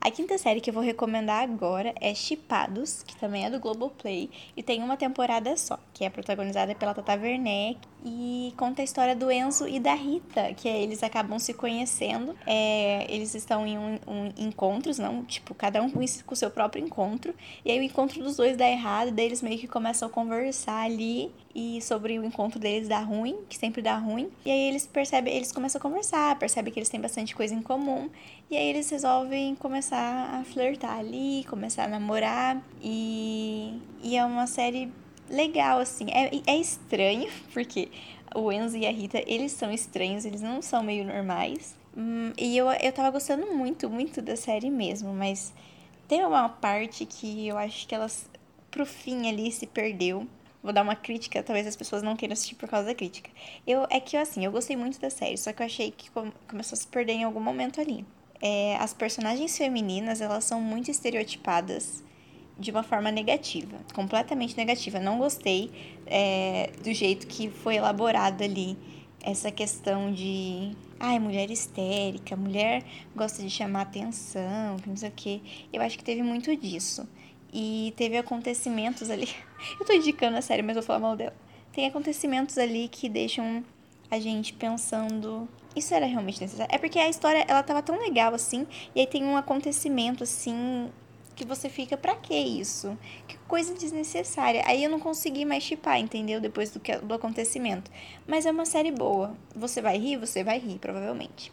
A 0.00 0.10
quinta 0.10 0.38
série 0.38 0.60
que 0.60 0.70
eu 0.70 0.74
vou 0.74 0.84
recomendar 0.84 1.42
agora 1.42 1.92
é 2.00 2.14
Chipados, 2.14 3.02
que 3.02 3.16
também 3.16 3.44
é 3.44 3.50
do 3.50 3.58
Globoplay 3.58 4.30
e 4.56 4.62
tem 4.62 4.80
uma 4.80 4.96
temporada 4.96 5.56
só, 5.56 5.80
que 5.92 6.04
é 6.04 6.08
protagonizada 6.08 6.76
pela 6.76 6.94
Tata 6.94 7.14
Werneck 7.14 7.80
e 8.08 8.54
conta 8.56 8.82
a 8.82 8.84
história 8.84 9.16
do 9.16 9.32
Enzo 9.32 9.66
e 9.66 9.80
da 9.80 9.92
Rita, 9.92 10.54
que 10.54 10.68
é, 10.68 10.80
eles 10.80 11.02
acabam 11.02 11.40
se 11.40 11.52
conhecendo. 11.52 12.36
É, 12.46 13.04
eles 13.12 13.34
estão 13.34 13.66
em 13.66 13.76
um, 13.76 13.98
um, 14.06 14.32
encontros, 14.38 14.96
não? 14.96 15.24
Tipo, 15.24 15.52
cada 15.56 15.82
um 15.82 15.90
com 15.90 15.98
o 16.00 16.36
seu 16.36 16.48
próprio 16.48 16.84
encontro. 16.84 17.34
E 17.64 17.70
aí 17.72 17.80
o 17.80 17.82
encontro 17.82 18.22
dos 18.22 18.36
dois 18.36 18.56
dá 18.56 18.68
errado, 18.70 19.10
daí 19.10 19.26
eles 19.26 19.42
meio 19.42 19.58
que 19.58 19.66
começam 19.66 20.06
a 20.06 20.10
conversar 20.10 20.84
ali 20.84 21.32
e 21.52 21.82
sobre 21.82 22.16
o 22.16 22.24
encontro 22.24 22.60
deles 22.60 22.86
dá 22.86 23.00
ruim, 23.00 23.38
que 23.48 23.58
sempre 23.58 23.82
dá 23.82 23.96
ruim. 23.96 24.30
E 24.44 24.50
aí 24.52 24.68
eles 24.68 24.86
percebem, 24.86 25.34
eles 25.34 25.50
começam 25.50 25.80
a 25.80 25.82
conversar, 25.82 26.38
percebem 26.38 26.72
que 26.72 26.78
eles 26.78 26.88
têm 26.88 27.00
bastante 27.00 27.34
coisa 27.34 27.54
em 27.54 27.62
comum. 27.62 28.08
E 28.48 28.56
aí 28.56 28.68
eles 28.68 28.88
resolvem 28.88 29.56
começar 29.56 30.30
a 30.32 30.44
flertar 30.44 30.96
ali, 30.96 31.44
começar 31.48 31.84
a 31.84 31.88
namorar. 31.88 32.62
E, 32.80 33.80
e 34.00 34.16
é 34.16 34.24
uma 34.24 34.46
série 34.46 34.92
legal, 35.28 35.78
assim. 35.78 36.06
É, 36.10 36.30
é 36.46 36.56
estranho, 36.56 37.30
porque 37.52 37.88
o 38.34 38.52
Enzo 38.52 38.76
e 38.76 38.86
a 38.86 38.90
Rita, 38.90 39.22
eles 39.26 39.52
são 39.52 39.72
estranhos, 39.72 40.24
eles 40.24 40.40
não 40.40 40.60
são 40.60 40.82
meio 40.82 41.04
normais. 41.04 41.76
Hum, 41.96 42.32
e 42.36 42.56
eu, 42.56 42.70
eu 42.70 42.92
tava 42.92 43.10
gostando 43.10 43.46
muito, 43.54 43.88
muito 43.88 44.20
da 44.20 44.36
série 44.36 44.70
mesmo, 44.70 45.12
mas 45.14 45.54
tem 46.06 46.24
uma 46.24 46.48
parte 46.48 47.06
que 47.06 47.48
eu 47.48 47.56
acho 47.56 47.86
que 47.88 47.94
elas, 47.94 48.28
pro 48.70 48.84
fim 48.84 49.28
ali, 49.28 49.50
se 49.50 49.66
perdeu. 49.66 50.26
Vou 50.62 50.72
dar 50.72 50.82
uma 50.82 50.96
crítica, 50.96 51.42
talvez 51.42 51.66
as 51.66 51.76
pessoas 51.76 52.02
não 52.02 52.16
queiram 52.16 52.32
assistir 52.32 52.56
por 52.56 52.68
causa 52.68 52.88
da 52.88 52.94
crítica. 52.94 53.30
Eu, 53.66 53.86
é 53.88 54.00
que, 54.00 54.16
assim, 54.16 54.44
eu 54.44 54.50
gostei 54.50 54.76
muito 54.76 55.00
da 55.00 55.08
série, 55.08 55.38
só 55.38 55.52
que 55.52 55.62
eu 55.62 55.66
achei 55.66 55.90
que 55.90 56.10
começou 56.48 56.76
a 56.76 56.80
se 56.80 56.86
perder 56.88 57.12
em 57.12 57.24
algum 57.24 57.40
momento 57.40 57.80
ali. 57.80 58.04
É, 58.42 58.76
as 58.76 58.92
personagens 58.92 59.56
femininas, 59.56 60.20
elas 60.20 60.44
são 60.44 60.60
muito 60.60 60.90
estereotipadas 60.90 62.02
de 62.58 62.70
uma 62.70 62.82
forma 62.82 63.10
negativa, 63.10 63.76
completamente 63.94 64.56
negativa. 64.56 64.98
Não 64.98 65.18
gostei 65.18 65.70
é, 66.06 66.70
do 66.82 66.92
jeito 66.92 67.26
que 67.26 67.50
foi 67.50 67.76
elaborado 67.76 68.42
ali 68.42 68.76
essa 69.22 69.50
questão 69.50 70.12
de 70.12 70.72
ai, 70.98 71.18
mulher 71.18 71.50
histérica, 71.50 72.36
mulher 72.36 72.82
gosta 73.14 73.42
de 73.42 73.50
chamar 73.50 73.82
atenção, 73.82 74.76
não 74.86 74.96
sei 74.96 75.08
o 75.08 75.12
quê. 75.12 75.40
Eu 75.72 75.82
acho 75.82 75.98
que 75.98 76.04
teve 76.04 76.22
muito 76.22 76.54
disso. 76.56 77.06
E 77.52 77.92
teve 77.96 78.16
acontecimentos 78.16 79.10
ali. 79.10 79.28
Eu 79.78 79.86
tô 79.86 79.92
indicando 79.92 80.36
a 80.36 80.42
série, 80.42 80.62
mas 80.62 80.74
vou 80.74 80.82
falar 80.82 80.98
mal 80.98 81.16
dela. 81.16 81.34
Tem 81.72 81.86
acontecimentos 81.86 82.56
ali 82.58 82.88
que 82.88 83.08
deixam 83.08 83.64
a 84.10 84.18
gente 84.18 84.52
pensando. 84.52 85.48
Isso 85.74 85.92
era 85.92 86.06
realmente 86.06 86.40
necessário? 86.40 86.74
É 86.74 86.78
porque 86.78 86.98
a 86.98 87.08
história, 87.08 87.44
ela 87.46 87.62
tava 87.62 87.82
tão 87.82 87.98
legal 87.98 88.34
assim, 88.34 88.66
e 88.94 89.00
aí 89.00 89.06
tem 89.06 89.24
um 89.24 89.36
acontecimento 89.36 90.22
assim 90.22 90.90
que 91.36 91.44
você 91.44 91.68
fica, 91.68 91.96
pra 91.96 92.16
que 92.16 92.34
isso? 92.34 92.98
Que 93.28 93.36
coisa 93.46 93.74
desnecessária. 93.74 94.62
Aí 94.66 94.82
eu 94.82 94.90
não 94.90 94.98
consegui 94.98 95.44
mais 95.44 95.62
chipar, 95.62 96.00
entendeu? 96.00 96.40
Depois 96.40 96.70
do, 96.70 96.80
que, 96.80 96.96
do 96.96 97.14
acontecimento. 97.14 97.90
Mas 98.26 98.46
é 98.46 98.50
uma 98.50 98.64
série 98.64 98.90
boa. 98.90 99.36
Você 99.54 99.82
vai 99.82 99.98
rir? 99.98 100.16
Você 100.16 100.42
vai 100.42 100.58
rir, 100.58 100.78
provavelmente. 100.78 101.52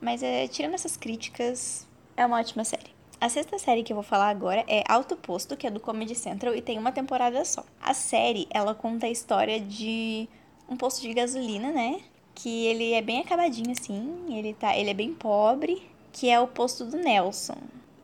Mas 0.00 0.22
é, 0.22 0.48
tirando 0.48 0.74
essas 0.74 0.96
críticas, 0.96 1.86
é 2.16 2.24
uma 2.24 2.38
ótima 2.38 2.64
série. 2.64 2.96
A 3.20 3.28
sexta 3.28 3.58
série 3.58 3.82
que 3.82 3.92
eu 3.92 3.96
vou 3.96 4.04
falar 4.04 4.28
agora 4.28 4.64
é 4.66 4.82
Alto 4.88 5.16
Posto, 5.16 5.56
que 5.56 5.66
é 5.66 5.70
do 5.70 5.80
Comedy 5.80 6.14
Central 6.14 6.54
e 6.54 6.62
tem 6.62 6.78
uma 6.78 6.92
temporada 6.92 7.44
só. 7.44 7.64
A 7.82 7.92
série, 7.92 8.46
ela 8.50 8.74
conta 8.74 9.06
a 9.06 9.10
história 9.10 9.60
de 9.60 10.28
um 10.68 10.76
posto 10.76 11.02
de 11.02 11.12
gasolina, 11.12 11.72
né? 11.72 12.00
Que 12.34 12.66
ele 12.66 12.92
é 12.92 13.02
bem 13.02 13.20
acabadinho 13.20 13.72
assim, 13.72 14.36
ele 14.38 14.54
tá, 14.54 14.76
ele 14.76 14.90
é 14.90 14.94
bem 14.94 15.12
pobre, 15.12 15.82
que 16.12 16.30
é 16.30 16.38
o 16.38 16.46
posto 16.46 16.84
do 16.84 16.96
Nelson. 16.96 17.58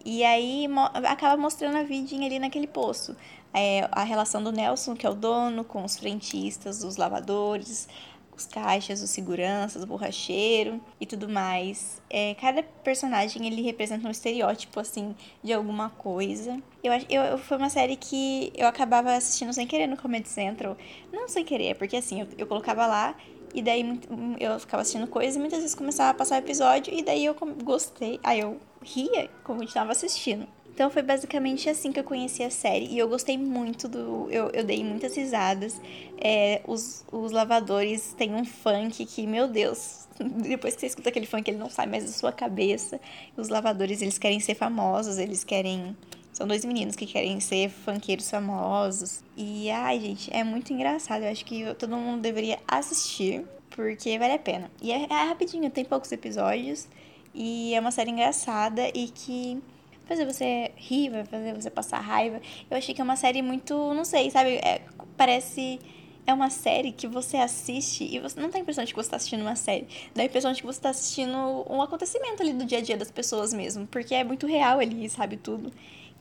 E 0.05 0.23
aí 0.23 0.69
mo 0.69 0.83
acaba 1.07 1.37
mostrando 1.37 1.79
a 1.79 1.83
vidinha 1.83 2.27
ali 2.27 2.39
naquele 2.39 2.67
poço. 2.67 3.17
É, 3.53 3.89
a 3.93 4.03
relação 4.03 4.43
do 4.43 4.51
Nelson, 4.51 4.95
que 4.95 5.07
é 5.07 5.11
o 5.11 5.15
dono, 5.15 5.65
com 5.65 5.85
os 5.85 5.97
frentistas, 5.97 6.83
os 6.83 6.97
lavadores, 6.97 7.89
os 8.37 8.47
caixas, 8.47 9.03
os 9.03 9.11
seguranças, 9.11 9.83
o 9.83 9.87
borracheiro 9.87 10.81
e 11.01 11.07
tudo 11.07 11.29
mais. 11.29 12.03
É, 12.11 12.35
cada 12.35 12.63
personagem 12.63 13.47
ele 13.47 13.63
representa 13.63 14.07
um 14.07 14.11
estereótipo 14.11 14.81
assim 14.81 15.15
de 15.43 15.53
alguma 15.53 15.91
coisa. 15.91 16.61
Eu 16.83 16.93
eu, 17.09 17.39
foi 17.39 17.57
uma 17.57 17.71
série 17.71 17.97
que 17.97 18.53
eu 18.57 18.67
acabava 18.67 19.15
assistindo 19.15 19.53
sem 19.53 19.67
querer 19.67 19.87
no 19.87 19.97
Comedy 19.97 20.29
Central, 20.29 20.77
não 21.13 21.29
sem 21.29 21.45
querer, 21.45 21.77
porque 21.77 21.97
assim 21.97 22.23
eu, 22.23 22.29
eu 22.37 22.47
colocava 22.47 22.87
lá 22.87 23.15
e 23.55 23.63
daí 23.63 24.01
eu 24.41 24.59
ficava 24.59 24.83
assistindo 24.83 25.07
coisas 25.07 25.37
e 25.37 25.39
muitas 25.39 25.61
vezes 25.61 25.75
começava 25.75 26.11
a 26.11 26.15
passar 26.15 26.39
episódio 26.39 26.93
e 26.93 27.03
daí 27.03 27.25
eu 27.25 27.37
gostei, 27.63 28.19
aí 28.23 28.41
eu 28.41 28.59
ria 28.83 29.31
eu 29.49 29.63
estava 29.63 29.93
assistindo. 29.93 30.47
Então 30.75 30.91
foi 30.91 31.03
basicamente 31.03 31.71
assim 31.71 31.93
que 31.93 32.01
eu 32.01 32.05
conheci 32.05 32.43
a 32.43 32.51
série 32.51 32.87
e 32.87 32.99
eu 32.99 33.09
gostei 33.09 33.39
muito 33.39 33.87
do. 33.87 34.29
Eu, 34.29 34.51
eu 34.51 34.65
dei 34.65 34.83
muitas 34.83 35.17
risadas. 35.17 35.81
É, 36.19 36.63
os, 36.67 37.05
os 37.13 37.31
lavadores 37.31 38.13
têm 38.19 38.35
um 38.35 38.45
funk 38.45 39.07
que, 39.07 39.25
meu 39.25 39.47
Deus, 39.47 40.09
depois 40.19 40.75
que 40.75 40.81
você 40.81 40.87
escuta 40.89 41.11
aquele 41.11 41.27
funk, 41.27 41.49
ele 41.49 41.59
não 41.59 41.71
sai 41.71 41.87
mais 41.87 42.05
da 42.05 42.11
sua 42.11 42.33
cabeça. 42.33 43.01
Os 43.37 43.49
lavadores, 43.49 44.03
eles 44.03 44.19
querem 44.19 44.41
ser 44.41 44.57
famosos, 44.57 45.17
eles 45.17 45.45
querem. 45.45 45.97
São 46.35 46.49
dois 46.49 46.65
meninos 46.65 46.97
que 46.97 47.07
querem 47.07 47.39
ser 47.39 47.71
funkeiros 47.71 48.29
famosos. 48.29 49.23
E, 49.37 49.71
ai, 49.71 50.01
gente, 50.01 50.35
é 50.35 50.43
muito 50.43 50.73
engraçado. 50.73 51.23
Eu 51.23 51.31
acho 51.31 51.45
que 51.45 51.73
todo 51.75 51.97
mundo 51.97 52.21
deveria 52.21 52.59
assistir, 52.67 53.45
porque 53.71 54.19
vale 54.19 54.33
a 54.33 54.39
pena. 54.39 54.69
E 54.83 54.91
é, 54.91 55.05
é 55.05 55.29
rapidinho, 55.29 55.71
tem 55.71 55.85
poucos 55.85 56.11
episódios. 56.11 56.89
E 57.33 57.73
é 57.73 57.79
uma 57.79 57.93
série 57.93 58.11
engraçada 58.11 58.83
e 58.93 59.09
que 59.09 59.63
fazer 60.07 60.27
você 60.27 60.73
rir, 60.77 61.11
vai 61.11 61.25
fazer 61.25 61.55
você 61.55 61.71
passar 61.71 62.01
raiva. 62.01 62.41
Eu 62.69 62.77
achei 62.77 62.93
que 62.93 63.01
é 63.01 63.05
uma 63.05 63.17
série 63.17 63.41
muito, 63.41 63.73
não 63.95 64.05
sei, 64.05 64.29
sabe? 64.29 64.57
É, 64.57 64.83
parece. 65.17 65.79
É 66.27 66.33
uma 66.33 66.49
série 66.49 66.91
que 66.91 67.07
você 67.07 67.37
assiste 67.37 68.03
e 68.03 68.19
você 68.19 68.41
não 68.41 68.49
tem 68.49 68.61
a 68.61 68.63
impressão 68.63 68.83
de 68.83 68.93
que 68.93 68.97
você 68.97 69.07
está 69.07 69.17
assistindo 69.19 69.43
uma 69.43 69.55
série. 69.55 69.87
Dá 70.15 70.23
a 70.23 70.25
impressão 70.25 70.53
de 70.53 70.63
que 70.63 70.67
você 70.67 70.79
está 70.79 70.89
assistindo 70.89 71.37
um 71.71 71.83
acontecimento 71.83 72.43
ali 72.43 72.55
do 72.55 72.65
dia 72.65 72.79
a 72.79 72.81
dia 72.81 72.97
das 72.97 73.11
pessoas 73.11 73.53
mesmo. 73.53 73.87
Porque 73.87 74.15
é 74.15 74.25
muito 74.25 74.47
real 74.47 74.81
ali, 74.81 75.09
sabe? 75.11 75.37
Tudo. 75.37 75.71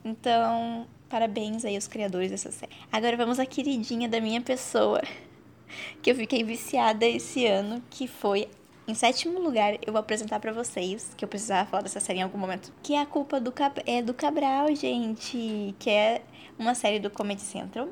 Então, 0.04 0.86
parabéns 1.08 1.64
aí 1.64 1.74
aos 1.74 1.88
criadores 1.88 2.30
dessa 2.30 2.52
série. 2.52 2.72
Agora 2.92 3.16
vamos 3.16 3.38
à 3.38 3.46
queridinha 3.46 4.08
da 4.08 4.20
minha 4.20 4.40
pessoa. 4.40 5.02
Que 6.00 6.12
eu 6.12 6.14
fiquei 6.14 6.44
viciada 6.44 7.04
esse 7.04 7.46
ano, 7.46 7.82
que 7.90 8.06
foi 8.06 8.48
em 8.86 8.94
sétimo 8.94 9.40
lugar, 9.40 9.78
eu 9.84 9.92
vou 9.92 9.98
apresentar 9.98 10.38
para 10.38 10.52
vocês, 10.52 11.12
que 11.16 11.24
eu 11.24 11.28
precisava 11.28 11.68
falar 11.68 11.82
dessa 11.82 11.98
série 11.98 12.18
em 12.18 12.22
algum 12.22 12.38
momento, 12.38 12.72
que 12.82 12.94
é 12.94 13.00
a 13.00 13.06
culpa 13.06 13.40
do, 13.40 13.50
Cab 13.50 13.82
é 13.86 14.02
do 14.02 14.12
Cabral, 14.12 14.74
gente, 14.76 15.74
que 15.78 15.90
é 15.90 16.22
uma 16.58 16.74
série 16.74 17.00
do 17.00 17.10
Comedy 17.10 17.40
Central, 17.40 17.88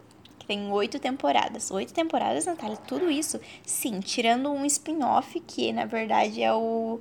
tem 0.53 0.71
oito 0.71 0.99
temporadas. 0.99 1.71
Oito 1.71 1.95
temporadas, 1.95 2.45
Natália, 2.45 2.77
tudo 2.77 3.11
isso? 3.11 3.41
Sim, 3.65 4.01
tirando 4.01 4.53
um 4.53 4.67
spin-off, 4.67 5.41
que 5.41 5.73
na 5.73 5.87
verdade 5.87 6.43
é 6.43 6.53
o 6.53 7.01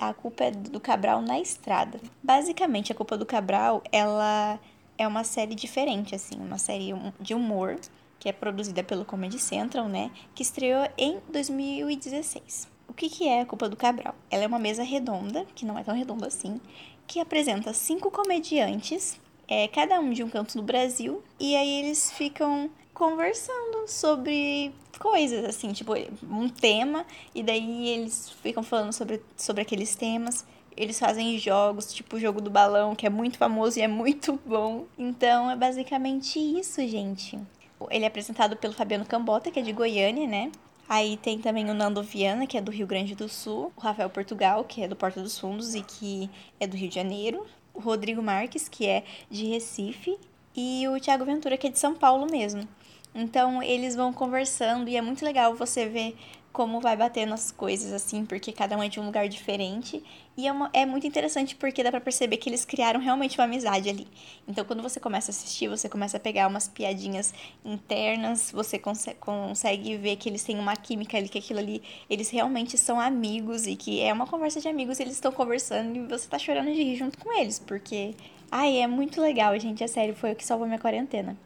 a 0.00 0.14
culpa 0.14 0.44
é 0.44 0.50
do 0.50 0.80
Cabral 0.80 1.20
na 1.20 1.38
estrada. 1.38 2.00
Basicamente, 2.22 2.90
a 2.90 2.94
culpa 2.94 3.18
do 3.18 3.26
Cabral, 3.26 3.82
ela 3.92 4.58
é 4.96 5.06
uma 5.06 5.22
série 5.22 5.54
diferente, 5.54 6.14
assim, 6.14 6.36
uma 6.40 6.56
série 6.56 6.94
de 7.20 7.34
humor, 7.34 7.78
que 8.18 8.26
é 8.26 8.32
produzida 8.32 8.82
pelo 8.82 9.04
Comedy 9.04 9.38
Central, 9.38 9.86
né, 9.86 10.10
que 10.34 10.42
estreou 10.42 10.88
em 10.96 11.18
2016. 11.30 12.68
O 12.88 12.94
que, 12.94 13.10
que 13.10 13.28
é 13.28 13.42
a 13.42 13.46
culpa 13.46 13.68
do 13.68 13.76
Cabral? 13.76 14.14
Ela 14.30 14.44
é 14.44 14.46
uma 14.46 14.58
mesa 14.58 14.82
redonda, 14.82 15.44
que 15.54 15.66
não 15.66 15.78
é 15.78 15.84
tão 15.84 15.94
redonda 15.94 16.26
assim, 16.26 16.58
que 17.06 17.20
apresenta 17.20 17.74
cinco 17.74 18.10
comediantes, 18.10 19.20
é, 19.48 19.66
cada 19.66 19.98
um 19.98 20.10
de 20.10 20.22
um 20.22 20.28
canto 20.28 20.56
do 20.56 20.62
Brasil, 20.62 21.22
e 21.40 21.56
aí 21.56 21.80
eles 21.80 22.12
ficam 22.12 22.70
conversando 22.92 23.86
sobre 23.86 24.74
coisas, 24.98 25.44
assim, 25.44 25.72
tipo, 25.72 25.92
um 26.28 26.48
tema, 26.48 27.06
e 27.34 27.42
daí 27.42 27.88
eles 27.88 28.30
ficam 28.42 28.62
falando 28.62 28.92
sobre, 28.92 29.22
sobre 29.36 29.62
aqueles 29.62 29.94
temas. 29.94 30.44
Eles 30.76 30.98
fazem 30.98 31.38
jogos, 31.38 31.92
tipo 31.92 32.16
o 32.16 32.20
jogo 32.20 32.40
do 32.40 32.50
balão, 32.50 32.94
que 32.94 33.06
é 33.06 33.10
muito 33.10 33.38
famoso 33.38 33.78
e 33.78 33.82
é 33.82 33.88
muito 33.88 34.38
bom. 34.44 34.84
Então 34.96 35.50
é 35.50 35.56
basicamente 35.56 36.38
isso, 36.38 36.80
gente. 36.86 37.38
Ele 37.90 38.04
é 38.04 38.08
apresentado 38.08 38.56
pelo 38.56 38.74
Fabiano 38.74 39.04
Cambota, 39.04 39.50
que 39.50 39.58
é 39.58 39.62
de 39.62 39.72
Goiânia, 39.72 40.26
né? 40.26 40.52
Aí 40.88 41.16
tem 41.18 41.38
também 41.38 41.68
o 41.68 41.74
Nando 41.74 42.02
Viana, 42.02 42.46
que 42.46 42.56
é 42.56 42.60
do 42.60 42.70
Rio 42.70 42.86
Grande 42.86 43.14
do 43.14 43.28
Sul, 43.28 43.72
o 43.76 43.80
Rafael 43.80 44.08
Portugal, 44.08 44.64
que 44.64 44.82
é 44.82 44.88
do 44.88 44.96
Porta 44.96 45.20
dos 45.20 45.38
Fundos 45.38 45.74
e 45.74 45.82
que 45.82 46.30
é 46.58 46.66
do 46.66 46.76
Rio 46.76 46.88
de 46.88 46.94
Janeiro, 46.94 47.44
Rodrigo 47.78 48.22
Marques, 48.22 48.68
que 48.68 48.86
é 48.86 49.04
de 49.30 49.46
Recife, 49.46 50.18
e 50.56 50.86
o 50.88 51.00
Thiago 51.00 51.24
Ventura, 51.24 51.56
que 51.56 51.68
é 51.68 51.70
de 51.70 51.78
São 51.78 51.94
Paulo 51.94 52.26
mesmo. 52.30 52.66
Então 53.14 53.62
eles 53.62 53.96
vão 53.96 54.12
conversando 54.12 54.88
e 54.88 54.96
é 54.96 55.02
muito 55.02 55.24
legal 55.24 55.54
você 55.54 55.86
ver 55.86 56.16
como 56.58 56.80
vai 56.80 56.96
batendo 56.96 57.32
as 57.32 57.52
coisas, 57.52 57.92
assim, 57.92 58.26
porque 58.26 58.50
cada 58.50 58.76
um 58.76 58.82
é 58.82 58.88
de 58.88 58.98
um 58.98 59.06
lugar 59.06 59.28
diferente. 59.28 60.02
E 60.36 60.48
é, 60.48 60.50
uma, 60.50 60.68
é 60.72 60.84
muito 60.84 61.06
interessante 61.06 61.54
porque 61.54 61.84
dá 61.84 61.90
pra 61.92 62.00
perceber 62.00 62.36
que 62.36 62.50
eles 62.50 62.64
criaram 62.64 62.98
realmente 62.98 63.38
uma 63.38 63.44
amizade 63.44 63.88
ali. 63.88 64.08
Então, 64.48 64.64
quando 64.64 64.82
você 64.82 64.98
começa 64.98 65.30
a 65.30 65.32
assistir, 65.32 65.68
você 65.68 65.88
começa 65.88 66.16
a 66.16 66.20
pegar 66.20 66.48
umas 66.48 66.66
piadinhas 66.66 67.32
internas, 67.64 68.50
você 68.50 68.76
consegue, 68.76 69.96
ver 69.98 70.16
que 70.16 70.28
eles 70.28 70.42
têm 70.42 70.58
uma 70.58 70.74
química 70.74 71.16
ali, 71.16 71.28
que 71.28 71.38
aquilo 71.38 71.60
ali, 71.60 71.80
eles 72.10 72.28
realmente 72.28 72.76
são 72.76 72.98
amigos 72.98 73.68
e 73.68 73.76
que 73.76 74.00
é 74.00 74.12
uma 74.12 74.26
conversa 74.26 74.60
de 74.60 74.66
amigos, 74.66 74.98
eles 74.98 75.12
estão 75.12 75.30
conversando 75.30 75.96
e 75.96 76.08
você 76.08 76.26
tá 76.26 76.40
chorando 76.40 76.72
de 76.72 76.82
rir 76.82 76.96
junto 76.96 77.16
com 77.18 77.32
eles, 77.38 77.60
porque. 77.60 78.16
Ai, 78.50 78.78
é 78.78 78.86
muito 78.88 79.20
legal, 79.20 79.56
gente, 79.60 79.84
é 79.84 79.86
sério, 79.86 80.16
foi 80.16 80.32
o 80.32 80.34
que 80.34 80.44
salvou 80.44 80.66
minha 80.66 80.80
quarentena. 80.80 81.36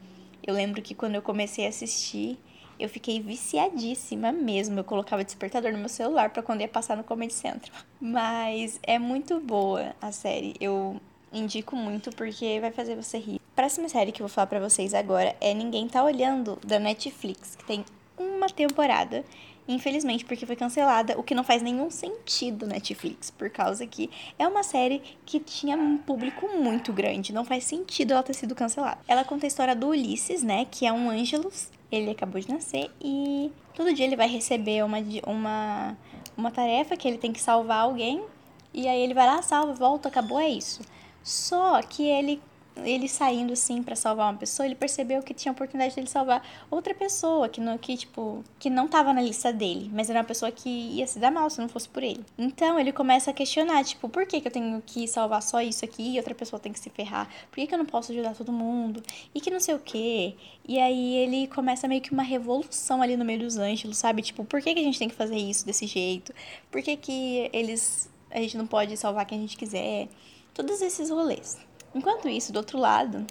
Eu 0.43 0.55
lembro 0.55 0.81
que 0.81 0.95
quando 0.95 1.17
eu 1.17 1.23
comecei 1.23 1.67
a 1.67 1.69
assistir 1.69 2.39
eu 2.83 2.89
fiquei 2.89 3.21
viciadíssima 3.21 4.33
mesmo. 4.33 4.81
Eu 4.81 4.85
colocava 4.85 5.23
despertador 5.23 5.73
no 5.73 5.79
meu 5.79 5.89
celular 5.89 6.31
para 6.31 6.43
quando 6.43 6.63
ia 6.63 6.69
passar 6.69 6.97
no 6.97 7.05
Comedy 7.05 7.33
Central. 7.33 7.77
Mas 8.01 8.81
é 8.83 8.99
muito 8.99 9.39
boa 9.39 9.95
a 10.01 10.11
série. 10.11 10.55
Eu 10.61 11.01
indico 11.33 11.77
muito 11.77 12.11
porque 12.11 12.59
vai 12.61 12.73
fazer 12.73 12.97
você 12.97 13.19
rir. 13.19 13.41
A 13.53 13.55
próxima 13.55 13.89
série 13.89 14.11
que 14.11 14.21
eu 14.21 14.27
vou 14.27 14.35
falar 14.35 14.49
para 14.49 14.59
vocês 14.59 14.95
agora 14.95 15.37
é 15.41 15.55
Ninguém 15.55 15.87
Tá 15.87 16.03
Olhando, 16.03 16.59
da 16.67 16.81
Netflix, 16.81 17.55
que 17.55 17.65
tem 17.65 17.85
uma 18.19 18.49
temporada. 18.49 19.25
Infelizmente, 19.69 20.25
porque 20.25 20.45
foi 20.45 20.57
cancelada, 20.57 21.19
o 21.19 21.23
que 21.23 21.35
não 21.35 21.45
faz 21.45 21.63
nenhum 21.63 21.91
sentido 21.91 22.67
Netflix, 22.67 23.31
por 23.31 23.49
causa 23.49 23.87
que 23.87 24.11
é 24.39 24.47
uma 24.47 24.63
série 24.63 25.01
que 25.25 25.39
tinha 25.39 25.77
um 25.77 25.97
público 25.99 26.49
muito 26.49 26.93
grande, 26.93 27.33
não 27.33 27.45
faz 27.45 27.65
sentido 27.65 28.13
ela 28.13 28.23
ter 28.23 28.35
sido 28.35 28.55
cancelada. 28.55 28.99
Ela 29.07 29.25
conta 29.25 29.47
a 29.47 29.49
história 29.49 29.77
do 29.77 29.89
Ulisses, 29.89 30.43
né, 30.43 30.67
que 30.71 30.85
é 30.85 30.93
um 30.93 31.09
Ângelus 31.09 31.71
ele 31.93 32.11
acabou 32.11 32.41
de 32.41 32.49
nascer 32.49 32.91
e 33.01 33.53
todo 33.75 33.93
dia 33.93 34.07
ele 34.07 34.17
vai 34.17 34.27
receber 34.27 34.83
uma, 34.83 34.97
uma, 35.27 35.97
uma 36.35 36.51
tarefa 36.51 36.97
que 36.97 37.07
ele 37.07 37.19
tem 37.19 37.33
que 37.33 37.41
salvar 37.41 37.83
alguém. 37.83 38.25
E 38.73 38.89
aí 38.89 39.03
ele 39.03 39.13
vai 39.13 39.27
lá, 39.27 39.43
salva, 39.43 39.75
volta, 39.75 40.09
acabou, 40.09 40.41
é 40.41 40.49
isso. 40.49 40.81
Só 41.23 41.83
que 41.83 42.03
ele 42.03 42.41
ele 42.77 43.09
saindo 43.09 43.53
assim 43.53 43.83
para 43.83 43.95
salvar 43.95 44.33
uma 44.33 44.39
pessoa, 44.39 44.67
ele 44.67 44.75
percebeu 44.75 45.23
que 45.23 45.35
tinha 45.35 45.53
a 45.53 45.55
oportunidade 45.55 45.95
dele 45.95 46.07
salvar 46.09 46.43
outra 46.71 46.95
pessoa 46.95 47.49
que 47.49 47.61
não 47.61 47.77
que 47.77 47.97
tipo, 47.97 48.43
que 48.59 48.71
não 48.71 48.89
tava 48.89 49.13
na 49.13 49.21
lista 49.21 49.53
dele, 49.53 49.91
mas 49.93 50.09
era 50.09 50.21
uma 50.21 50.25
pessoa 50.25 50.51
que 50.51 50.69
ia 50.69 51.07
se 51.07 51.19
dar 51.19 51.31
mal 51.31 51.49
se 51.51 51.61
não 51.61 51.69
fosse 51.69 51.89
por 51.89 52.03
ele. 52.03 52.25
Então, 52.39 52.79
ele 52.79 52.93
começa 52.93 53.31
a 53.31 53.35
questionar, 53.35 53.85
tipo, 53.85 54.09
por 54.09 54.27
que 54.27 54.41
que 54.41 54.49
eu 54.49 54.53
tenho 54.53 54.83
que 54.85 55.07
salvar 55.07 55.43
só 55.43 55.61
isso 55.61 55.85
aqui 55.85 56.15
e 56.15 56.19
outra 56.19 56.35
pessoa 56.35 56.59
tem 56.59 56.73
que 56.73 56.81
se 56.81 56.91
ferrar? 56.91 57.29
Por 57.51 57.57
que 57.57 57.67
que 57.67 57.75
eu 57.75 57.79
não 57.79 57.87
posso 57.87 58.13
ajudar 58.13 58.35
todo 58.35 58.53
mundo? 58.53 59.03
E 59.35 59.41
que 59.41 59.51
não 59.51 59.61
sei 59.61 59.75
o 59.75 59.79
quê. 59.79 60.35
E 60.67 60.79
aí 60.79 61.17
ele 61.17 61.47
começa 61.49 61.87
meio 61.89 62.01
que 62.01 62.13
uma 62.13 62.23
revolução 62.23 63.03
ali 63.03 63.17
no 63.17 63.25
meio 63.25 63.41
dos 63.41 63.57
ângelos, 63.57 63.99
sabe? 63.99 64.23
Tipo, 64.23 64.45
por 64.45 64.61
que 64.61 64.75
que 64.75 64.81
a 64.81 64.85
gente 64.85 64.99
tem 64.99 65.09
que 65.09 65.15
fazer 65.15 65.37
isso 65.37 65.67
desse 65.67 65.87
jeito? 65.87 66.33
Por 66.71 66.83
que 66.83 66.97
que 66.97 67.51
eles 67.53 68.11
a 68.31 68.41
gente 68.41 68.57
não 68.57 68.67
pode 68.67 68.97
salvar 68.97 69.27
quem 69.27 69.39
a 69.39 69.41
gente 69.43 69.57
quiser? 69.57 70.09
Todos 70.55 70.81
esses 70.83 71.11
rolês. 71.11 71.59
Enquanto 71.95 72.29
isso, 72.29 72.53
do 72.53 72.57
outro 72.57 72.79
lado, 72.79 73.27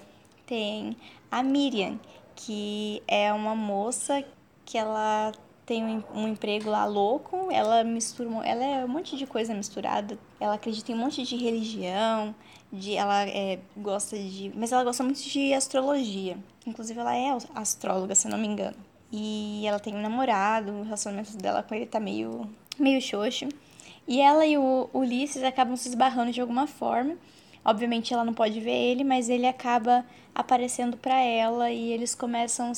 tem 0.46 0.96
a 1.32 1.42
Miriam, 1.42 2.00
que 2.36 3.02
é 3.08 3.32
uma 3.34 3.56
moça 3.56 4.24
que 4.66 4.78
ela 4.78 5.32
tem 5.66 6.04
um, 6.14 6.28
emprego 6.28 6.70
lá 6.70 6.86
louco, 6.86 7.50
ela 7.52 7.84
mistura, 7.84 8.30
ela 8.46 8.64
é 8.64 8.86
um 8.86 8.88
monte 8.88 9.16
de 9.16 9.26
coisa 9.26 9.54
misturada, 9.54 10.18
ela 10.40 10.56
acredita 10.56 10.92
em 10.92 10.96
um 10.96 10.98
monte 10.98 11.24
de 11.24 11.38
religião, 11.38 12.36
de 12.72 12.96
ela 12.96 13.24
é, 13.28 13.60
gosta 13.78 14.18
de, 14.18 14.52
mas 14.56 14.72
ela 14.72 14.84
gosta 14.84 15.04
muito 15.04 15.22
de 15.22 15.54
astrologia. 15.54 16.38
Inclusive 16.66 17.00
ela 17.00 17.16
é 17.16 17.38
astróloga, 17.56 18.16
se 18.16 18.28
não 18.28 18.38
me 18.38 18.48
engano. 18.48 18.78
E 19.12 19.64
ela 19.66 19.80
tem 19.80 19.96
um 19.96 20.02
namorado, 20.02 20.72
o 20.72 20.84
relacionamento 20.84 21.36
dela 21.38 21.64
com 21.64 21.76
ele 21.76 21.86
tá 21.86 22.00
meio 22.00 22.50
meio 22.80 23.02
xoxo. 23.02 23.48
E 24.08 24.20
ela 24.20 24.46
e 24.46 24.58
o 24.58 24.90
Ulisses 24.94 25.44
acabam 25.44 25.76
se 25.76 25.90
esbarrando 25.90 26.32
de 26.32 26.42
alguma 26.42 26.68
forma. 26.68 27.16
Obviamente 27.64 28.14
ela 28.14 28.26
não 28.26 28.34
pode 28.34 28.60
ver 28.60 28.72
ele, 28.72 29.04
mas 29.04 29.30
ele 29.30 29.46
acaba 29.46 30.06
aparecendo 30.34 30.98
para 30.98 31.20
ela 31.20 31.70
e 31.70 31.92
eles 31.92 32.16
começam, 32.16 32.72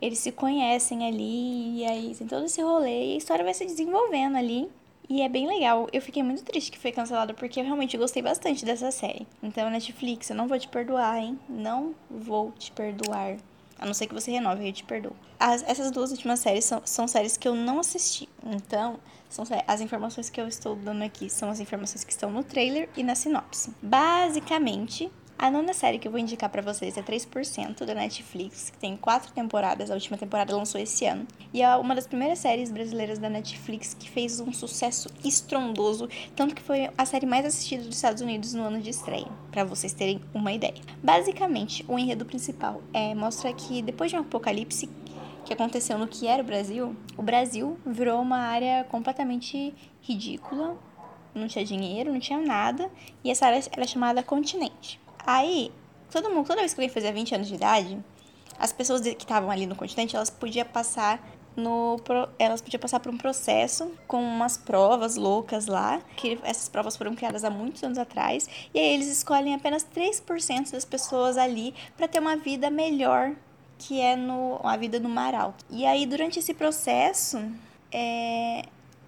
eles 0.00 0.18
se 0.18 0.30
conhecem 0.30 1.06
ali 1.06 1.80
e 1.80 1.84
aí 1.84 2.14
tem 2.14 2.26
todo 2.26 2.44
esse 2.44 2.62
rolê 2.62 3.10
e 3.10 3.14
a 3.14 3.16
história 3.16 3.44
vai 3.44 3.54
se 3.54 3.64
desenvolvendo 3.64 4.36
ali. 4.36 4.68
E 5.08 5.20
é 5.20 5.28
bem 5.28 5.46
legal. 5.46 5.88
Eu 5.92 6.00
fiquei 6.00 6.22
muito 6.22 6.44
triste 6.44 6.70
que 6.70 6.78
foi 6.78 6.92
cancelada 6.92 7.34
porque 7.34 7.60
eu 7.60 7.64
realmente 7.64 7.98
gostei 7.98 8.22
bastante 8.22 8.64
dessa 8.64 8.90
série. 8.90 9.26
Então, 9.42 9.68
Netflix, 9.68 10.30
eu 10.30 10.36
não 10.36 10.46
vou 10.46 10.58
te 10.58 10.68
perdoar, 10.68 11.18
hein? 11.18 11.38
Não 11.48 11.94
vou 12.08 12.52
te 12.52 12.70
perdoar. 12.72 13.36
A 13.78 13.84
não 13.84 13.92
ser 13.92 14.06
que 14.06 14.14
você 14.14 14.30
renove, 14.30 14.66
eu 14.66 14.72
te 14.72 14.84
perdoo. 14.84 15.12
As, 15.38 15.62
essas 15.64 15.90
duas 15.90 16.12
últimas 16.12 16.38
séries 16.38 16.64
são, 16.64 16.80
são 16.84 17.08
séries 17.08 17.36
que 17.36 17.48
eu 17.48 17.54
não 17.54 17.80
assisti. 17.80 18.28
Então, 18.44 18.98
são 19.28 19.44
as 19.66 19.80
informações 19.80 20.28
que 20.28 20.40
eu 20.40 20.48
estou 20.48 20.76
dando 20.76 21.02
aqui 21.02 21.30
são 21.30 21.50
as 21.50 21.60
informações 21.60 22.04
que 22.04 22.12
estão 22.12 22.30
no 22.30 22.44
trailer 22.44 22.88
e 22.96 23.02
na 23.02 23.14
sinopse. 23.14 23.72
Basicamente, 23.82 25.10
a 25.42 25.50
nona 25.50 25.72
série 25.72 25.98
que 25.98 26.06
eu 26.06 26.12
vou 26.12 26.20
indicar 26.20 26.48
para 26.48 26.62
vocês 26.62 26.96
é 26.96 27.02
3% 27.02 27.84
da 27.84 27.94
Netflix, 27.94 28.70
que 28.70 28.78
tem 28.78 28.96
quatro 28.96 29.32
temporadas. 29.32 29.90
A 29.90 29.94
última 29.94 30.16
temporada 30.16 30.54
lançou 30.54 30.80
esse 30.80 31.04
ano. 31.04 31.26
E 31.52 31.60
é 31.60 31.76
uma 31.76 31.96
das 31.96 32.06
primeiras 32.06 32.38
séries 32.38 32.70
brasileiras 32.70 33.18
da 33.18 33.28
Netflix 33.28 33.92
que 33.92 34.08
fez 34.08 34.38
um 34.38 34.52
sucesso 34.52 35.08
estrondoso, 35.24 36.08
tanto 36.36 36.54
que 36.54 36.62
foi 36.62 36.88
a 36.96 37.04
série 37.04 37.26
mais 37.26 37.44
assistida 37.44 37.82
dos 37.82 37.96
Estados 37.96 38.22
Unidos 38.22 38.54
no 38.54 38.62
ano 38.62 38.80
de 38.80 38.90
estreia, 38.90 39.26
para 39.50 39.64
vocês 39.64 39.92
terem 39.92 40.20
uma 40.32 40.52
ideia. 40.52 40.80
Basicamente, 41.02 41.84
o 41.88 41.98
enredo 41.98 42.24
principal 42.24 42.80
é 42.94 43.12
mostra 43.12 43.52
que 43.52 43.82
depois 43.82 44.12
de 44.12 44.16
um 44.16 44.20
apocalipse 44.20 44.88
que 45.44 45.52
aconteceu 45.52 45.98
no 45.98 46.06
que 46.06 46.26
era 46.26 46.42
o 46.42 46.46
Brasil, 46.46 46.96
o 47.16 47.22
Brasil 47.22 47.78
virou 47.84 48.20
uma 48.20 48.38
área 48.38 48.84
completamente 48.84 49.74
ridícula, 50.00 50.76
não 51.34 51.48
tinha 51.48 51.64
dinheiro, 51.64 52.12
não 52.12 52.20
tinha 52.20 52.38
nada, 52.38 52.90
e 53.24 53.30
essa 53.30 53.46
área 53.46 53.60
era 53.72 53.86
chamada 53.86 54.22
continente. 54.22 55.00
Aí, 55.26 55.72
todo 56.10 56.30
mundo, 56.30 56.46
toda 56.46 56.60
vez 56.60 56.74
que 56.74 56.80
ele 56.80 56.88
fazia 56.88 57.12
20 57.12 57.34
anos 57.34 57.48
de 57.48 57.54
idade, 57.54 57.98
as 58.58 58.72
pessoas 58.72 59.00
que 59.00 59.08
estavam 59.08 59.50
ali 59.50 59.66
no 59.66 59.74
continente, 59.74 60.14
elas 60.14 60.30
podiam 60.30 60.66
passar 60.66 61.20
no 61.54 62.00
elas 62.38 62.62
podiam 62.62 62.80
passar 62.80 62.98
por 62.98 63.12
um 63.12 63.18
processo 63.18 63.92
com 64.06 64.22
umas 64.22 64.56
provas 64.56 65.16
loucas 65.16 65.66
lá, 65.66 66.00
que 66.16 66.38
essas 66.42 66.68
provas 66.68 66.96
foram 66.96 67.14
criadas 67.14 67.44
há 67.44 67.50
muitos 67.50 67.82
anos 67.82 67.98
atrás, 67.98 68.48
e 68.72 68.78
aí 68.78 68.94
eles 68.94 69.08
escolhem 69.08 69.54
apenas 69.54 69.84
3% 69.84 70.72
das 70.72 70.84
pessoas 70.84 71.36
ali 71.36 71.74
para 71.96 72.08
ter 72.08 72.20
uma 72.20 72.36
vida 72.36 72.70
melhor 72.70 73.34
que 73.82 74.00
é 74.00 74.14
no, 74.14 74.60
a 74.62 74.76
vida 74.76 75.00
no 75.00 75.08
mar 75.08 75.34
alto. 75.34 75.64
E 75.68 75.84
aí, 75.84 76.06
durante 76.06 76.38
esse 76.38 76.54
processo, 76.54 77.42
é, 77.90 78.62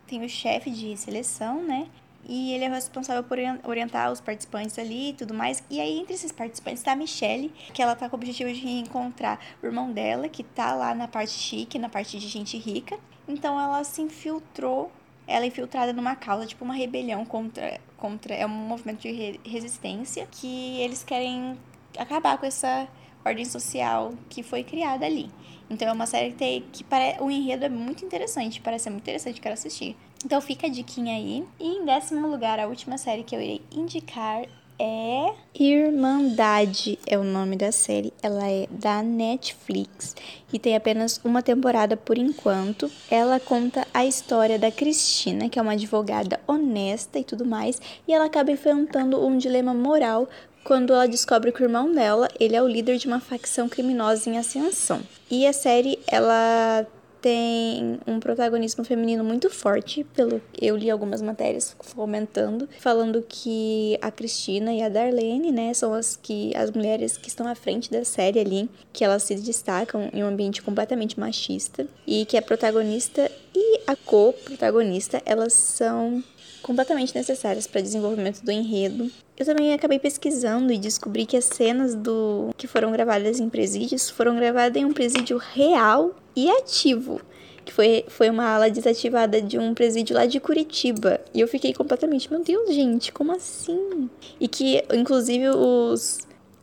tem 0.06 0.24
o 0.24 0.28
chefe 0.28 0.68
de 0.70 0.96
seleção, 0.96 1.62
né? 1.62 1.86
E 2.26 2.52
ele 2.52 2.64
é 2.64 2.68
responsável 2.68 3.22
por 3.22 3.38
orientar 3.64 4.10
os 4.10 4.20
participantes 4.20 4.78
ali 4.78 5.10
e 5.10 5.12
tudo 5.12 5.32
mais. 5.32 5.62
E 5.70 5.80
aí, 5.80 6.00
entre 6.00 6.14
esses 6.14 6.32
participantes, 6.32 6.82
tá 6.82 6.92
a 6.92 6.96
Michelle, 6.96 7.52
que 7.72 7.80
ela 7.80 7.94
tá 7.94 8.08
com 8.08 8.16
o 8.16 8.18
objetivo 8.18 8.52
de 8.52 8.66
encontrar 8.66 9.38
o 9.62 9.66
irmão 9.66 9.92
dela, 9.92 10.28
que 10.28 10.42
tá 10.42 10.74
lá 10.74 10.94
na 10.94 11.06
parte 11.06 11.32
chique, 11.32 11.78
na 11.78 11.88
parte 11.88 12.18
de 12.18 12.26
gente 12.26 12.58
rica. 12.58 12.98
Então, 13.28 13.60
ela 13.60 13.84
se 13.84 14.02
infiltrou, 14.02 14.90
ela 15.26 15.44
é 15.44 15.48
infiltrada 15.48 15.92
numa 15.92 16.16
causa, 16.16 16.46
tipo 16.46 16.64
uma 16.64 16.74
rebelião 16.74 17.24
contra. 17.24 17.78
contra 17.96 18.34
é 18.34 18.44
um 18.44 18.48
movimento 18.48 19.02
de 19.02 19.12
re 19.12 19.40
resistência 19.44 20.26
que 20.30 20.80
eles 20.80 21.04
querem 21.04 21.56
acabar 21.96 22.38
com 22.38 22.46
essa 22.46 22.88
ordem 23.24 23.44
social 23.44 24.12
que 24.28 24.42
foi 24.42 24.62
criada 24.62 25.06
ali. 25.06 25.30
Então 25.70 25.88
é 25.88 25.92
uma 25.92 26.06
série 26.06 26.30
que, 26.30 26.36
tem, 26.36 26.64
que 26.72 26.84
pare... 26.84 27.16
o 27.20 27.30
enredo 27.30 27.64
é 27.64 27.68
muito 27.68 28.04
interessante, 28.04 28.60
parece 28.60 28.90
muito 28.90 29.02
interessante, 29.02 29.40
quero 29.40 29.54
assistir. 29.54 29.96
Então 30.24 30.40
fica 30.40 30.66
a 30.66 30.70
diquinha 30.70 31.16
aí. 31.16 31.44
E 31.58 31.66
em 31.66 31.84
décimo 31.84 32.28
lugar, 32.28 32.58
a 32.58 32.66
última 32.66 32.98
série 32.98 33.24
que 33.24 33.34
eu 33.34 33.40
irei 33.40 33.62
indicar 33.72 34.44
é 34.78 35.32
Irmandade 35.54 36.98
é 37.06 37.16
o 37.16 37.22
nome 37.22 37.56
da 37.56 37.70
série. 37.70 38.12
Ela 38.22 38.50
é 38.50 38.66
da 38.70 39.02
Netflix 39.02 40.16
e 40.52 40.58
tem 40.58 40.74
apenas 40.74 41.20
uma 41.24 41.42
temporada 41.42 41.96
por 41.96 42.18
enquanto. 42.18 42.90
Ela 43.10 43.38
conta 43.38 43.86
a 43.94 44.04
história 44.04 44.58
da 44.58 44.72
Cristina, 44.72 45.48
que 45.48 45.58
é 45.58 45.62
uma 45.62 45.72
advogada 45.72 46.40
honesta 46.46 47.18
e 47.18 47.24
tudo 47.24 47.44
mais, 47.44 47.80
e 48.06 48.12
ela 48.12 48.24
acaba 48.24 48.50
enfrentando 48.50 49.24
um 49.24 49.38
dilema 49.38 49.72
moral 49.72 50.28
quando 50.64 50.92
ela 50.92 51.06
descobre 51.06 51.52
que 51.52 51.62
o 51.62 51.66
irmão 51.66 51.92
dela, 51.92 52.28
ele 52.40 52.56
é 52.56 52.62
o 52.62 52.66
líder 52.66 52.96
de 52.96 53.06
uma 53.06 53.20
facção 53.20 53.68
criminosa 53.68 54.28
em 54.28 54.38
ascensão. 54.38 55.02
E 55.30 55.46
a 55.46 55.52
série, 55.52 55.98
ela 56.06 56.86
tem 57.24 57.98
um 58.06 58.20
protagonismo 58.20 58.84
feminino 58.84 59.24
muito 59.24 59.48
forte, 59.48 60.04
pelo 60.04 60.42
eu 60.60 60.76
li 60.76 60.90
algumas 60.90 61.22
matérias 61.22 61.74
comentando, 61.94 62.68
falando 62.80 63.24
que 63.26 63.98
a 64.02 64.10
Cristina 64.10 64.74
e 64.74 64.82
a 64.82 64.90
Darlene, 64.90 65.50
né, 65.50 65.72
são 65.72 65.94
as 65.94 66.16
que 66.16 66.54
as 66.54 66.70
mulheres 66.70 67.16
que 67.16 67.28
estão 67.28 67.48
à 67.48 67.54
frente 67.54 67.90
da 67.90 68.04
série 68.04 68.38
ali, 68.38 68.68
que 68.92 69.02
elas 69.02 69.22
se 69.22 69.36
destacam 69.36 70.10
em 70.12 70.22
um 70.22 70.26
ambiente 70.26 70.60
completamente 70.60 71.18
machista 71.18 71.86
e 72.06 72.26
que 72.26 72.36
a 72.36 72.42
protagonista 72.42 73.30
e 73.54 73.80
a 73.86 73.96
co-protagonista, 73.96 75.22
elas 75.24 75.54
são 75.54 76.22
completamente 76.64 77.14
necessárias 77.14 77.66
para 77.66 77.82
desenvolvimento 77.82 78.42
do 78.42 78.50
enredo. 78.50 79.10
Eu 79.36 79.44
também 79.44 79.74
acabei 79.74 79.98
pesquisando 79.98 80.72
e 80.72 80.78
descobri 80.78 81.26
que 81.26 81.36
as 81.36 81.44
cenas 81.44 81.94
do 81.94 82.50
que 82.56 82.66
foram 82.66 82.90
gravadas 82.90 83.38
em 83.38 83.48
presídios 83.50 84.08
foram 84.08 84.34
gravadas 84.34 84.80
em 84.80 84.84
um 84.84 84.92
presídio 84.92 85.36
real 85.36 86.14
e 86.34 86.50
ativo, 86.50 87.20
que 87.64 87.72
foi, 87.72 88.04
foi 88.08 88.30
uma 88.30 88.46
ala 88.46 88.70
desativada 88.70 89.42
de 89.42 89.58
um 89.58 89.74
presídio 89.74 90.16
lá 90.16 90.24
de 90.24 90.40
Curitiba. 90.40 91.20
E 91.34 91.40
eu 91.40 91.46
fiquei 91.46 91.74
completamente, 91.74 92.30
meu 92.30 92.42
Deus, 92.42 92.74
gente, 92.74 93.12
como 93.12 93.32
assim? 93.32 94.08
E 94.40 94.48
que, 94.48 94.82
inclusive, 94.92 95.50
os 95.50 96.20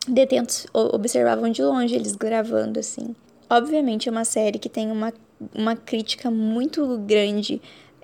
detentos 0.08 0.66
observavam 0.72 1.48
de 1.48 1.62
longe 1.62 1.94
eles 1.94 2.16
gravando, 2.16 2.80
assim. 2.80 3.14
Obviamente 3.48 4.08
é 4.08 4.12
uma 4.12 4.24
série 4.24 4.58
que 4.58 4.68
tem 4.68 4.90
uma, 4.90 5.12
uma 5.54 5.76
crítica 5.76 6.28
muito 6.28 6.98
grande 6.98 7.60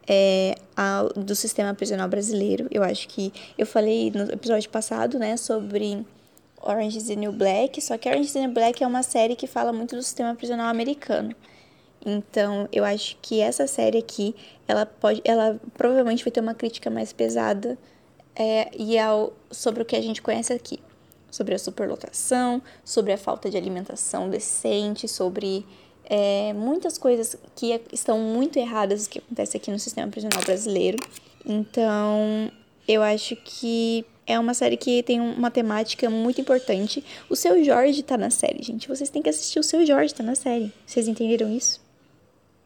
é, 0.08 0.54
ao, 0.74 1.10
do 1.10 1.34
sistema 1.34 1.74
prisional 1.74 2.08
brasileiro. 2.08 2.66
Eu 2.70 2.82
acho 2.82 3.06
que 3.08 3.32
eu 3.58 3.66
falei 3.66 4.10
no 4.10 4.22
episódio 4.32 4.70
passado, 4.70 5.18
né, 5.18 5.36
sobre 5.36 6.04
Orange 6.62 6.98
is 6.98 7.06
the 7.06 7.16
New 7.16 7.32
Black, 7.32 7.80
só 7.80 7.98
que 7.98 8.08
Orange 8.08 8.26
is 8.26 8.32
the 8.32 8.40
New 8.40 8.52
Black 8.52 8.82
é 8.82 8.86
uma 8.86 9.02
série 9.02 9.36
que 9.36 9.46
fala 9.46 9.72
muito 9.72 9.94
do 9.94 10.02
sistema 10.02 10.34
prisional 10.34 10.68
americano. 10.68 11.34
Então, 12.04 12.68
eu 12.72 12.84
acho 12.84 13.16
que 13.20 13.40
essa 13.40 13.66
série 13.66 13.98
aqui, 13.98 14.34
ela 14.66 14.86
pode, 14.86 15.20
ela 15.24 15.60
provavelmente 15.76 16.24
vai 16.24 16.30
ter 16.30 16.40
uma 16.40 16.54
crítica 16.54 16.88
mais 16.88 17.12
pesada 17.12 17.76
é, 18.34 18.70
e 18.76 18.98
ao, 18.98 19.32
sobre 19.50 19.82
o 19.82 19.84
que 19.84 19.96
a 19.96 20.00
gente 20.00 20.22
conhece 20.22 20.52
aqui, 20.52 20.78
sobre 21.30 21.54
a 21.54 21.58
superlotação, 21.58 22.62
sobre 22.84 23.12
a 23.12 23.18
falta 23.18 23.50
de 23.50 23.56
alimentação 23.56 24.30
decente, 24.30 25.08
sobre 25.08 25.66
é, 26.08 26.52
muitas 26.54 26.96
coisas 26.96 27.36
que 27.54 27.78
estão 27.92 28.18
muito 28.18 28.58
erradas 28.58 29.06
que 29.06 29.18
acontece 29.18 29.56
aqui 29.56 29.70
no 29.70 29.78
sistema 29.78 30.10
prisional 30.10 30.42
brasileiro. 30.42 30.98
Então, 31.44 32.50
eu 32.86 33.02
acho 33.02 33.36
que 33.36 34.04
é 34.26 34.38
uma 34.38 34.54
série 34.54 34.76
que 34.76 35.02
tem 35.02 35.20
uma 35.20 35.50
temática 35.50 36.08
muito 36.08 36.40
importante. 36.40 37.04
O 37.28 37.36
seu 37.36 37.62
Jorge 37.62 38.02
tá 38.02 38.16
na 38.16 38.30
série, 38.30 38.62
gente. 38.62 38.88
Vocês 38.88 39.10
têm 39.10 39.22
que 39.22 39.28
assistir 39.28 39.58
o 39.58 39.62
seu 39.62 39.84
Jorge 39.84 40.14
tá 40.14 40.22
na 40.22 40.34
série. 40.34 40.72
Vocês 40.86 41.08
entenderam 41.08 41.54
isso? 41.54 41.80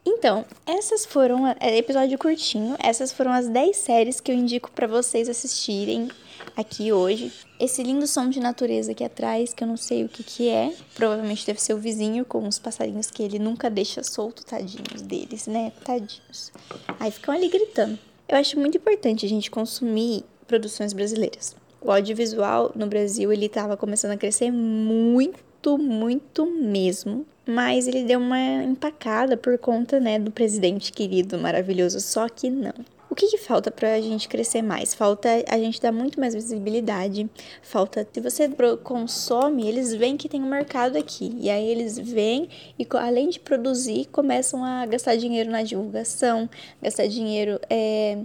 Então, 0.05 0.45
essas 0.67 1.07
foram. 1.07 1.47
É, 1.61 1.77
episódio 1.77 2.19
curtinho. 2.19 2.77
Essas 2.83 3.12
foram 3.12 3.33
as 3.33 3.49
10 3.49 3.77
séries 3.77 4.21
que 4.21 4.31
eu 4.31 4.35
indico 4.35 4.71
para 4.71 4.87
vocês 4.87 5.29
assistirem 5.29 6.09
aqui 6.57 6.93
hoje. 6.93 7.33
Esse 7.59 7.83
lindo 7.83 8.07
som 8.07 8.29
de 8.29 8.41
natureza 8.41 8.93
aqui 8.93 9.05
atrás, 9.05 9.55
que 9.55 9.62
eu 9.62 9.69
não 9.69 9.77
sei 9.77 10.05
o 10.05 10.09
que 10.09 10.25
que 10.25 10.49
é. 10.49 10.75
Provavelmente 10.95 11.47
deve 11.47 11.61
ser 11.61 11.75
o 11.75 11.79
vizinho 11.79 12.25
com 12.25 12.47
os 12.47 12.59
passarinhos 12.59 13.11
que 13.11 13.23
ele 13.23 13.38
nunca 13.38 13.71
deixa 13.71 14.03
solto, 14.03 14.45
tadinhos 14.45 15.03
deles, 15.03 15.47
né? 15.47 15.73
Tadinhos. 15.85 16.53
Aí 16.99 17.11
ficam 17.11 17.35
ali 17.35 17.49
gritando. 17.49 17.99
Eu 18.29 18.37
acho 18.38 18.59
muito 18.59 18.79
importante 18.79 19.25
a 19.25 19.29
gente 19.29 19.51
consumir 19.51 20.25
produções 20.49 20.93
brasileiras. 20.93 21.55
O 21.81 21.91
audiovisual 21.91 22.73
no 22.75 22.87
Brasil, 22.87 23.33
ele 23.33 23.49
tava 23.49 23.77
começando 23.77 24.12
a 24.12 24.17
crescer 24.17 24.51
muito, 24.51 25.79
muito 25.79 26.47
mesmo 26.47 27.27
mas 27.46 27.87
ele 27.87 28.05
deu 28.05 28.20
uma 28.20 28.62
empacada 28.62 29.37
por 29.37 29.59
conta, 29.59 29.98
né, 29.98 30.18
do 30.18 30.31
presidente 30.31 30.92
querido, 30.92 31.38
maravilhoso, 31.38 32.00
só 32.00 32.28
que 32.28 32.48
não. 32.48 32.72
O 33.12 33.14
que, 33.14 33.26
que 33.26 33.37
falta 33.37 33.70
para 33.70 33.92
a 33.92 34.00
gente 34.00 34.26
crescer 34.26 34.62
mais? 34.62 34.94
Falta 34.94 35.28
a 35.46 35.59
gente 35.59 35.78
dar 35.78 35.92
muito 35.92 36.18
mais 36.18 36.33
visibilidade. 36.33 37.28
Falta, 37.61 38.09
se 38.11 38.20
você 38.22 38.48
consome, 38.83 39.68
eles 39.68 39.94
veem 39.94 40.16
que 40.16 40.31
tem 40.31 40.42
um 40.42 40.48
mercado 40.48 40.96
aqui. 40.96 41.37
E 41.38 41.50
aí 41.50 41.68
eles 41.68 41.98
vêm 41.98 42.48
e, 42.78 42.87
além 42.92 43.28
de 43.28 43.38
produzir, 43.38 44.07
começam 44.07 44.64
a 44.64 44.87
gastar 44.87 45.16
dinheiro 45.16 45.50
na 45.50 45.62
divulgação, 45.62 46.48
gastar 46.83 47.07
dinheiro 47.07 47.61
é, 47.68 48.16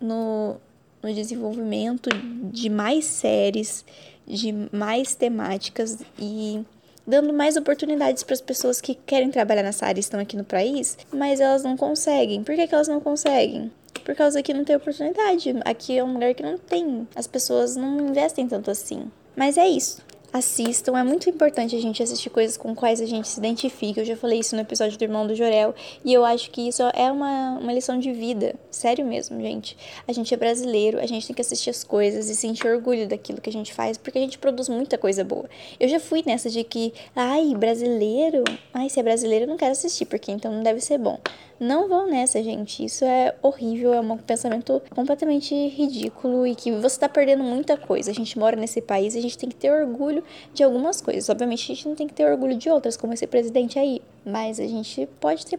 no, 0.00 0.56
no 1.00 1.14
desenvolvimento 1.14 2.10
de 2.52 2.68
mais 2.68 3.04
séries, 3.04 3.84
de 4.26 4.52
mais 4.72 5.14
temáticas 5.14 5.98
e 6.18 6.64
dando 7.06 7.32
mais 7.32 7.56
oportunidades 7.56 8.22
para 8.22 8.34
as 8.34 8.40
pessoas 8.40 8.80
que 8.80 8.94
querem 8.94 9.30
trabalhar 9.30 9.62
nessa 9.62 9.86
área 9.86 9.98
e 9.98 10.00
estão 10.00 10.20
aqui 10.20 10.36
no 10.36 10.44
país, 10.44 10.98
mas 11.12 11.40
elas 11.40 11.62
não 11.62 11.76
conseguem. 11.76 12.42
Por 12.42 12.54
que, 12.54 12.66
que 12.66 12.74
elas 12.74 12.88
não 12.88 13.00
conseguem? 13.00 13.70
Por 14.04 14.14
causa 14.14 14.42
que 14.42 14.54
não 14.54 14.64
tem 14.64 14.76
oportunidade. 14.76 15.54
Aqui 15.64 15.98
é 15.98 16.04
um 16.04 16.14
lugar 16.14 16.34
que 16.34 16.42
não 16.42 16.58
tem. 16.58 17.06
As 17.14 17.26
pessoas 17.26 17.76
não 17.76 18.08
investem 18.08 18.48
tanto 18.48 18.70
assim. 18.70 19.10
Mas 19.36 19.56
é 19.56 19.66
isso 19.66 20.02
assistam. 20.32 20.96
É 20.96 21.02
muito 21.02 21.28
importante 21.28 21.76
a 21.76 21.80
gente 21.80 22.02
assistir 22.02 22.30
coisas 22.30 22.56
com 22.56 22.74
quais 22.74 23.00
a 23.00 23.06
gente 23.06 23.28
se 23.28 23.38
identifica. 23.38 24.00
Eu 24.00 24.04
já 24.04 24.16
falei 24.16 24.38
isso 24.38 24.54
no 24.54 24.62
episódio 24.62 24.96
do 24.96 25.02
Irmão 25.02 25.26
do 25.26 25.34
Jorel. 25.34 25.74
E 26.04 26.12
eu 26.12 26.24
acho 26.24 26.50
que 26.50 26.68
isso 26.68 26.82
é 26.94 27.10
uma, 27.10 27.58
uma 27.58 27.72
lição 27.72 27.98
de 27.98 28.12
vida. 28.12 28.54
Sério 28.70 29.04
mesmo, 29.04 29.40
gente. 29.40 29.76
A 30.08 30.12
gente 30.12 30.32
é 30.32 30.36
brasileiro, 30.36 30.98
a 30.98 31.06
gente 31.06 31.26
tem 31.26 31.34
que 31.34 31.42
assistir 31.42 31.70
as 31.70 31.84
coisas 31.84 32.30
e 32.30 32.34
sentir 32.34 32.66
orgulho 32.66 33.06
daquilo 33.06 33.40
que 33.40 33.50
a 33.50 33.52
gente 33.52 33.72
faz, 33.74 33.98
porque 33.98 34.18
a 34.18 34.22
gente 34.22 34.38
produz 34.38 34.68
muita 34.68 34.96
coisa 34.96 35.22
boa. 35.22 35.48
Eu 35.78 35.88
já 35.88 36.00
fui 36.00 36.22
nessa 36.24 36.48
de 36.48 36.64
que, 36.64 36.92
ai, 37.14 37.54
brasileiro? 37.54 38.44
Ai, 38.72 38.88
se 38.88 38.98
é 38.98 39.02
brasileiro, 39.02 39.44
eu 39.44 39.48
não 39.48 39.56
quero 39.56 39.72
assistir, 39.72 40.06
porque 40.06 40.32
então 40.32 40.52
não 40.52 40.62
deve 40.62 40.80
ser 40.80 40.98
bom. 40.98 41.18
Não 41.62 41.88
vão 41.88 42.08
nessa, 42.08 42.42
gente. 42.42 42.84
Isso 42.84 43.04
é 43.04 43.36
horrível, 43.40 43.94
é 43.94 44.00
um 44.00 44.16
pensamento 44.16 44.82
completamente 44.90 45.54
ridículo 45.68 46.44
e 46.44 46.56
que 46.56 46.72
você 46.72 46.98
tá 46.98 47.08
perdendo 47.08 47.44
muita 47.44 47.76
coisa. 47.76 48.10
A 48.10 48.14
gente 48.14 48.36
mora 48.36 48.56
nesse 48.56 48.82
país 48.82 49.14
e 49.14 49.18
a 49.18 49.22
gente 49.22 49.38
tem 49.38 49.48
que 49.48 49.54
ter 49.54 49.70
orgulho 49.70 50.24
de 50.52 50.64
algumas 50.64 51.00
coisas. 51.00 51.28
Obviamente, 51.28 51.62
a 51.62 51.74
gente 51.76 51.88
não 51.88 51.94
tem 51.94 52.08
que 52.08 52.14
ter 52.14 52.28
orgulho 52.28 52.56
de 52.56 52.68
outras, 52.68 52.96
como 52.96 53.12
esse 53.12 53.28
presidente 53.28 53.78
aí. 53.78 54.02
Mas 54.26 54.58
a 54.58 54.66
gente 54.66 55.08
pode 55.20 55.46
ter 55.46 55.56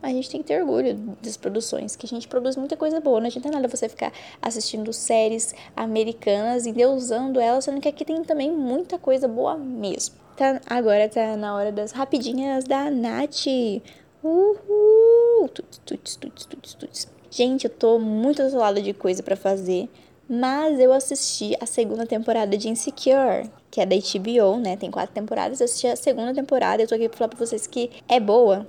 a 0.00 0.08
gente 0.10 0.30
tem 0.30 0.42
que 0.42 0.46
ter 0.46 0.60
orgulho 0.60 0.94
das 1.20 1.36
produções, 1.36 1.96
que 1.96 2.06
a 2.06 2.08
gente 2.08 2.28
produz 2.28 2.54
muita 2.54 2.76
coisa 2.76 3.00
boa. 3.00 3.18
Não 3.18 3.26
adianta 3.26 3.50
nada 3.50 3.66
você 3.66 3.88
ficar 3.88 4.12
assistindo 4.40 4.92
séries 4.92 5.52
americanas 5.74 6.66
e 6.66 6.72
deusando 6.72 7.40
elas, 7.40 7.64
sendo 7.64 7.80
que 7.80 7.88
aqui 7.88 8.04
tem 8.04 8.22
também 8.22 8.52
muita 8.52 8.96
coisa 8.96 9.26
boa 9.26 9.56
mesmo. 9.56 10.14
Tá, 10.36 10.60
agora 10.70 11.08
tá 11.08 11.36
na 11.36 11.56
hora 11.56 11.72
das 11.72 11.90
rapidinhas 11.90 12.62
da 12.62 12.88
Nath. 12.92 13.46
Uhul! 14.22 14.91
Tuts, 15.48 15.80
tuts, 15.84 16.16
tuts, 16.16 16.46
tuts, 16.46 16.74
tuts. 16.74 17.08
Gente, 17.30 17.64
eu 17.64 17.70
tô 17.70 17.98
muito 17.98 18.42
atolada 18.42 18.80
de 18.80 18.92
coisa 18.92 19.22
para 19.22 19.36
fazer, 19.36 19.88
mas 20.28 20.78
eu 20.78 20.92
assisti 20.92 21.56
a 21.60 21.66
segunda 21.66 22.06
temporada 22.06 22.56
de 22.56 22.68
Insecure, 22.68 23.50
que 23.70 23.80
é 23.80 23.86
da 23.86 23.96
HBO, 23.96 24.58
né? 24.58 24.76
Tem 24.76 24.90
quatro 24.90 25.14
temporadas. 25.14 25.60
Eu 25.60 25.64
assisti 25.64 25.86
a 25.86 25.96
segunda 25.96 26.34
temporada. 26.34 26.82
Eu 26.82 26.88
tô 26.88 26.94
aqui 26.94 27.08
pra 27.08 27.18
falar 27.18 27.28
pra 27.28 27.38
vocês 27.38 27.66
que 27.66 27.90
é 28.08 28.20
boa. 28.20 28.66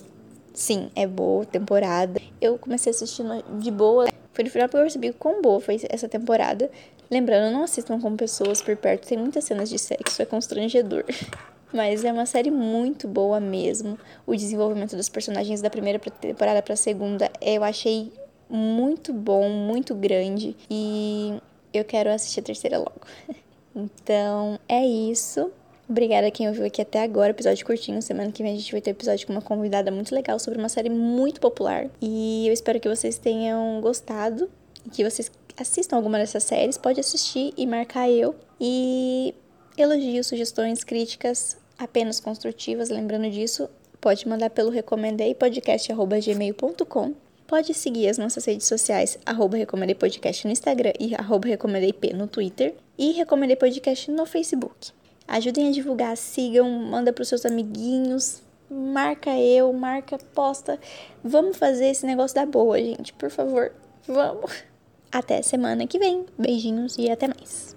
Sim, 0.54 0.90
é 0.96 1.06
boa 1.06 1.46
temporada. 1.46 2.22
Eu 2.40 2.58
comecei 2.58 2.92
assistindo 2.92 3.44
de 3.60 3.72
boa. 3.72 4.08
Foi 4.34 4.44
no 4.44 4.50
final 4.50 4.68
que 4.70 4.76
eu 4.76 4.82
percebi 4.82 5.14
quão 5.14 5.42
boa 5.42 5.60
foi 5.60 5.80
essa 5.90 6.08
temporada. 6.08 6.70
Lembrando, 7.10 7.54
não 7.54 7.64
assistam 7.64 8.00
com 8.00 8.16
pessoas 8.16 8.62
por 8.62 8.76
perto. 8.76 9.08
Tem 9.08 9.18
muitas 9.18 9.44
cenas 9.44 9.70
de 9.70 9.78
sexo, 9.78 10.22
é 10.22 10.26
constrangedor. 10.26 11.06
Mas 11.74 12.06
é 12.06 12.12
uma 12.14 12.26
série 12.26 12.52
muito 12.52 13.08
boa 13.08 13.40
mesmo. 13.40 13.98
O 14.26 14.36
desenvolvimento 14.36 14.96
dos 14.96 15.10
personagens 15.10 15.62
da 15.62 15.70
primeira 15.70 16.00
temporada 16.00 16.62
para 16.62 16.74
a 16.74 16.78
segunda 16.78 17.32
eu 17.42 17.64
achei 17.64 18.12
muito 18.50 19.12
bom, 19.12 19.50
muito 19.50 19.96
grande. 19.96 20.56
E 20.70 21.34
eu 21.74 21.84
quero 21.84 22.12
assistir 22.12 22.42
a 22.42 22.44
terceira 22.44 22.78
logo. 22.78 23.02
então 23.76 24.60
é 24.70 24.86
isso. 24.86 25.52
Obrigada 25.90 26.28
a 26.28 26.32
quem 26.32 26.48
ouviu 26.48 26.66
aqui 26.66 26.82
até 26.82 27.02
agora, 27.02 27.32
episódio 27.32 27.66
curtinho. 27.66 28.02
Semana 28.02 28.32
que 28.32 28.42
vem 28.42 28.54
a 28.54 28.56
gente 28.56 28.72
vai 28.72 28.80
ter 28.80 28.92
episódio 28.92 29.28
com 29.28 29.34
uma 29.34 29.42
convidada 29.42 29.92
muito 29.92 30.14
legal 30.14 30.40
sobre 30.40 30.60
uma 30.60 30.70
série 30.70 30.90
muito 30.90 31.42
popular. 31.42 31.88
E 32.02 32.48
eu 32.48 32.54
espero 32.54 32.80
que 32.80 32.88
vocês 32.88 33.18
tenham 33.18 33.82
gostado 33.82 34.50
e 34.86 34.90
que 34.90 35.04
vocês 35.04 35.32
assistam 35.58 35.98
alguma 35.98 36.18
dessas 36.18 36.44
séries. 36.44 36.78
Pode 36.78 37.00
assistir 37.00 37.54
e 37.58 37.66
marcar 37.66 38.10
eu. 38.10 38.36
E 38.62 39.34
elogios, 39.78 40.28
sugestões, 40.28 40.84
críticas, 40.84 41.58
apenas 41.78 42.20
construtivas, 42.20 42.90
lembrando 42.90 43.30
disso, 43.30 43.70
pode 44.00 44.28
mandar 44.28 44.50
pelo 44.50 44.70
recomendei 44.70 45.34
podcast@gmail.com. 45.34 47.14
Pode 47.48 47.74
seguir 47.74 48.08
as 48.08 48.18
nossas 48.18 48.46
redes 48.46 48.66
sociais, 48.68 49.18
arroba 49.26 49.58
Recomendei 49.58 49.94
Podcast 49.94 50.46
no 50.46 50.52
Instagram 50.52 50.94
e 51.00 51.14
arroba 51.14 51.48
Recomendei 51.48 51.94
P 51.94 52.14
no 52.14 52.28
Twitter 52.28 52.74
e 52.98 53.12
Recomendei 53.12 53.56
Podcast 53.56 54.10
no 54.10 54.26
Facebook. 54.26 54.92
Ajudem 55.28 55.68
a 55.68 55.72
divulgar, 55.72 56.18
sigam, 56.18 56.70
manda 56.70 57.14
para 57.14 57.22
os 57.22 57.28
seus 57.28 57.46
amiguinhos, 57.46 58.42
marca 58.70 59.38
eu, 59.38 59.72
marca, 59.72 60.18
posta. 60.34 60.80
Vamos 61.24 61.58
fazer 61.58 61.88
esse 61.88 62.06
negócio 62.06 62.36
da 62.36 62.46
boa, 62.46 62.80
gente, 62.80 63.14
por 63.14 63.30
favor. 63.30 63.72
Vamos. 64.08 64.64
Até 65.12 65.42
semana 65.42 65.86
que 65.86 66.00
vem. 66.00 66.26
Beijinhos 66.38 66.98
e 66.98 67.10
até 67.10 67.28
mais. 67.28 67.76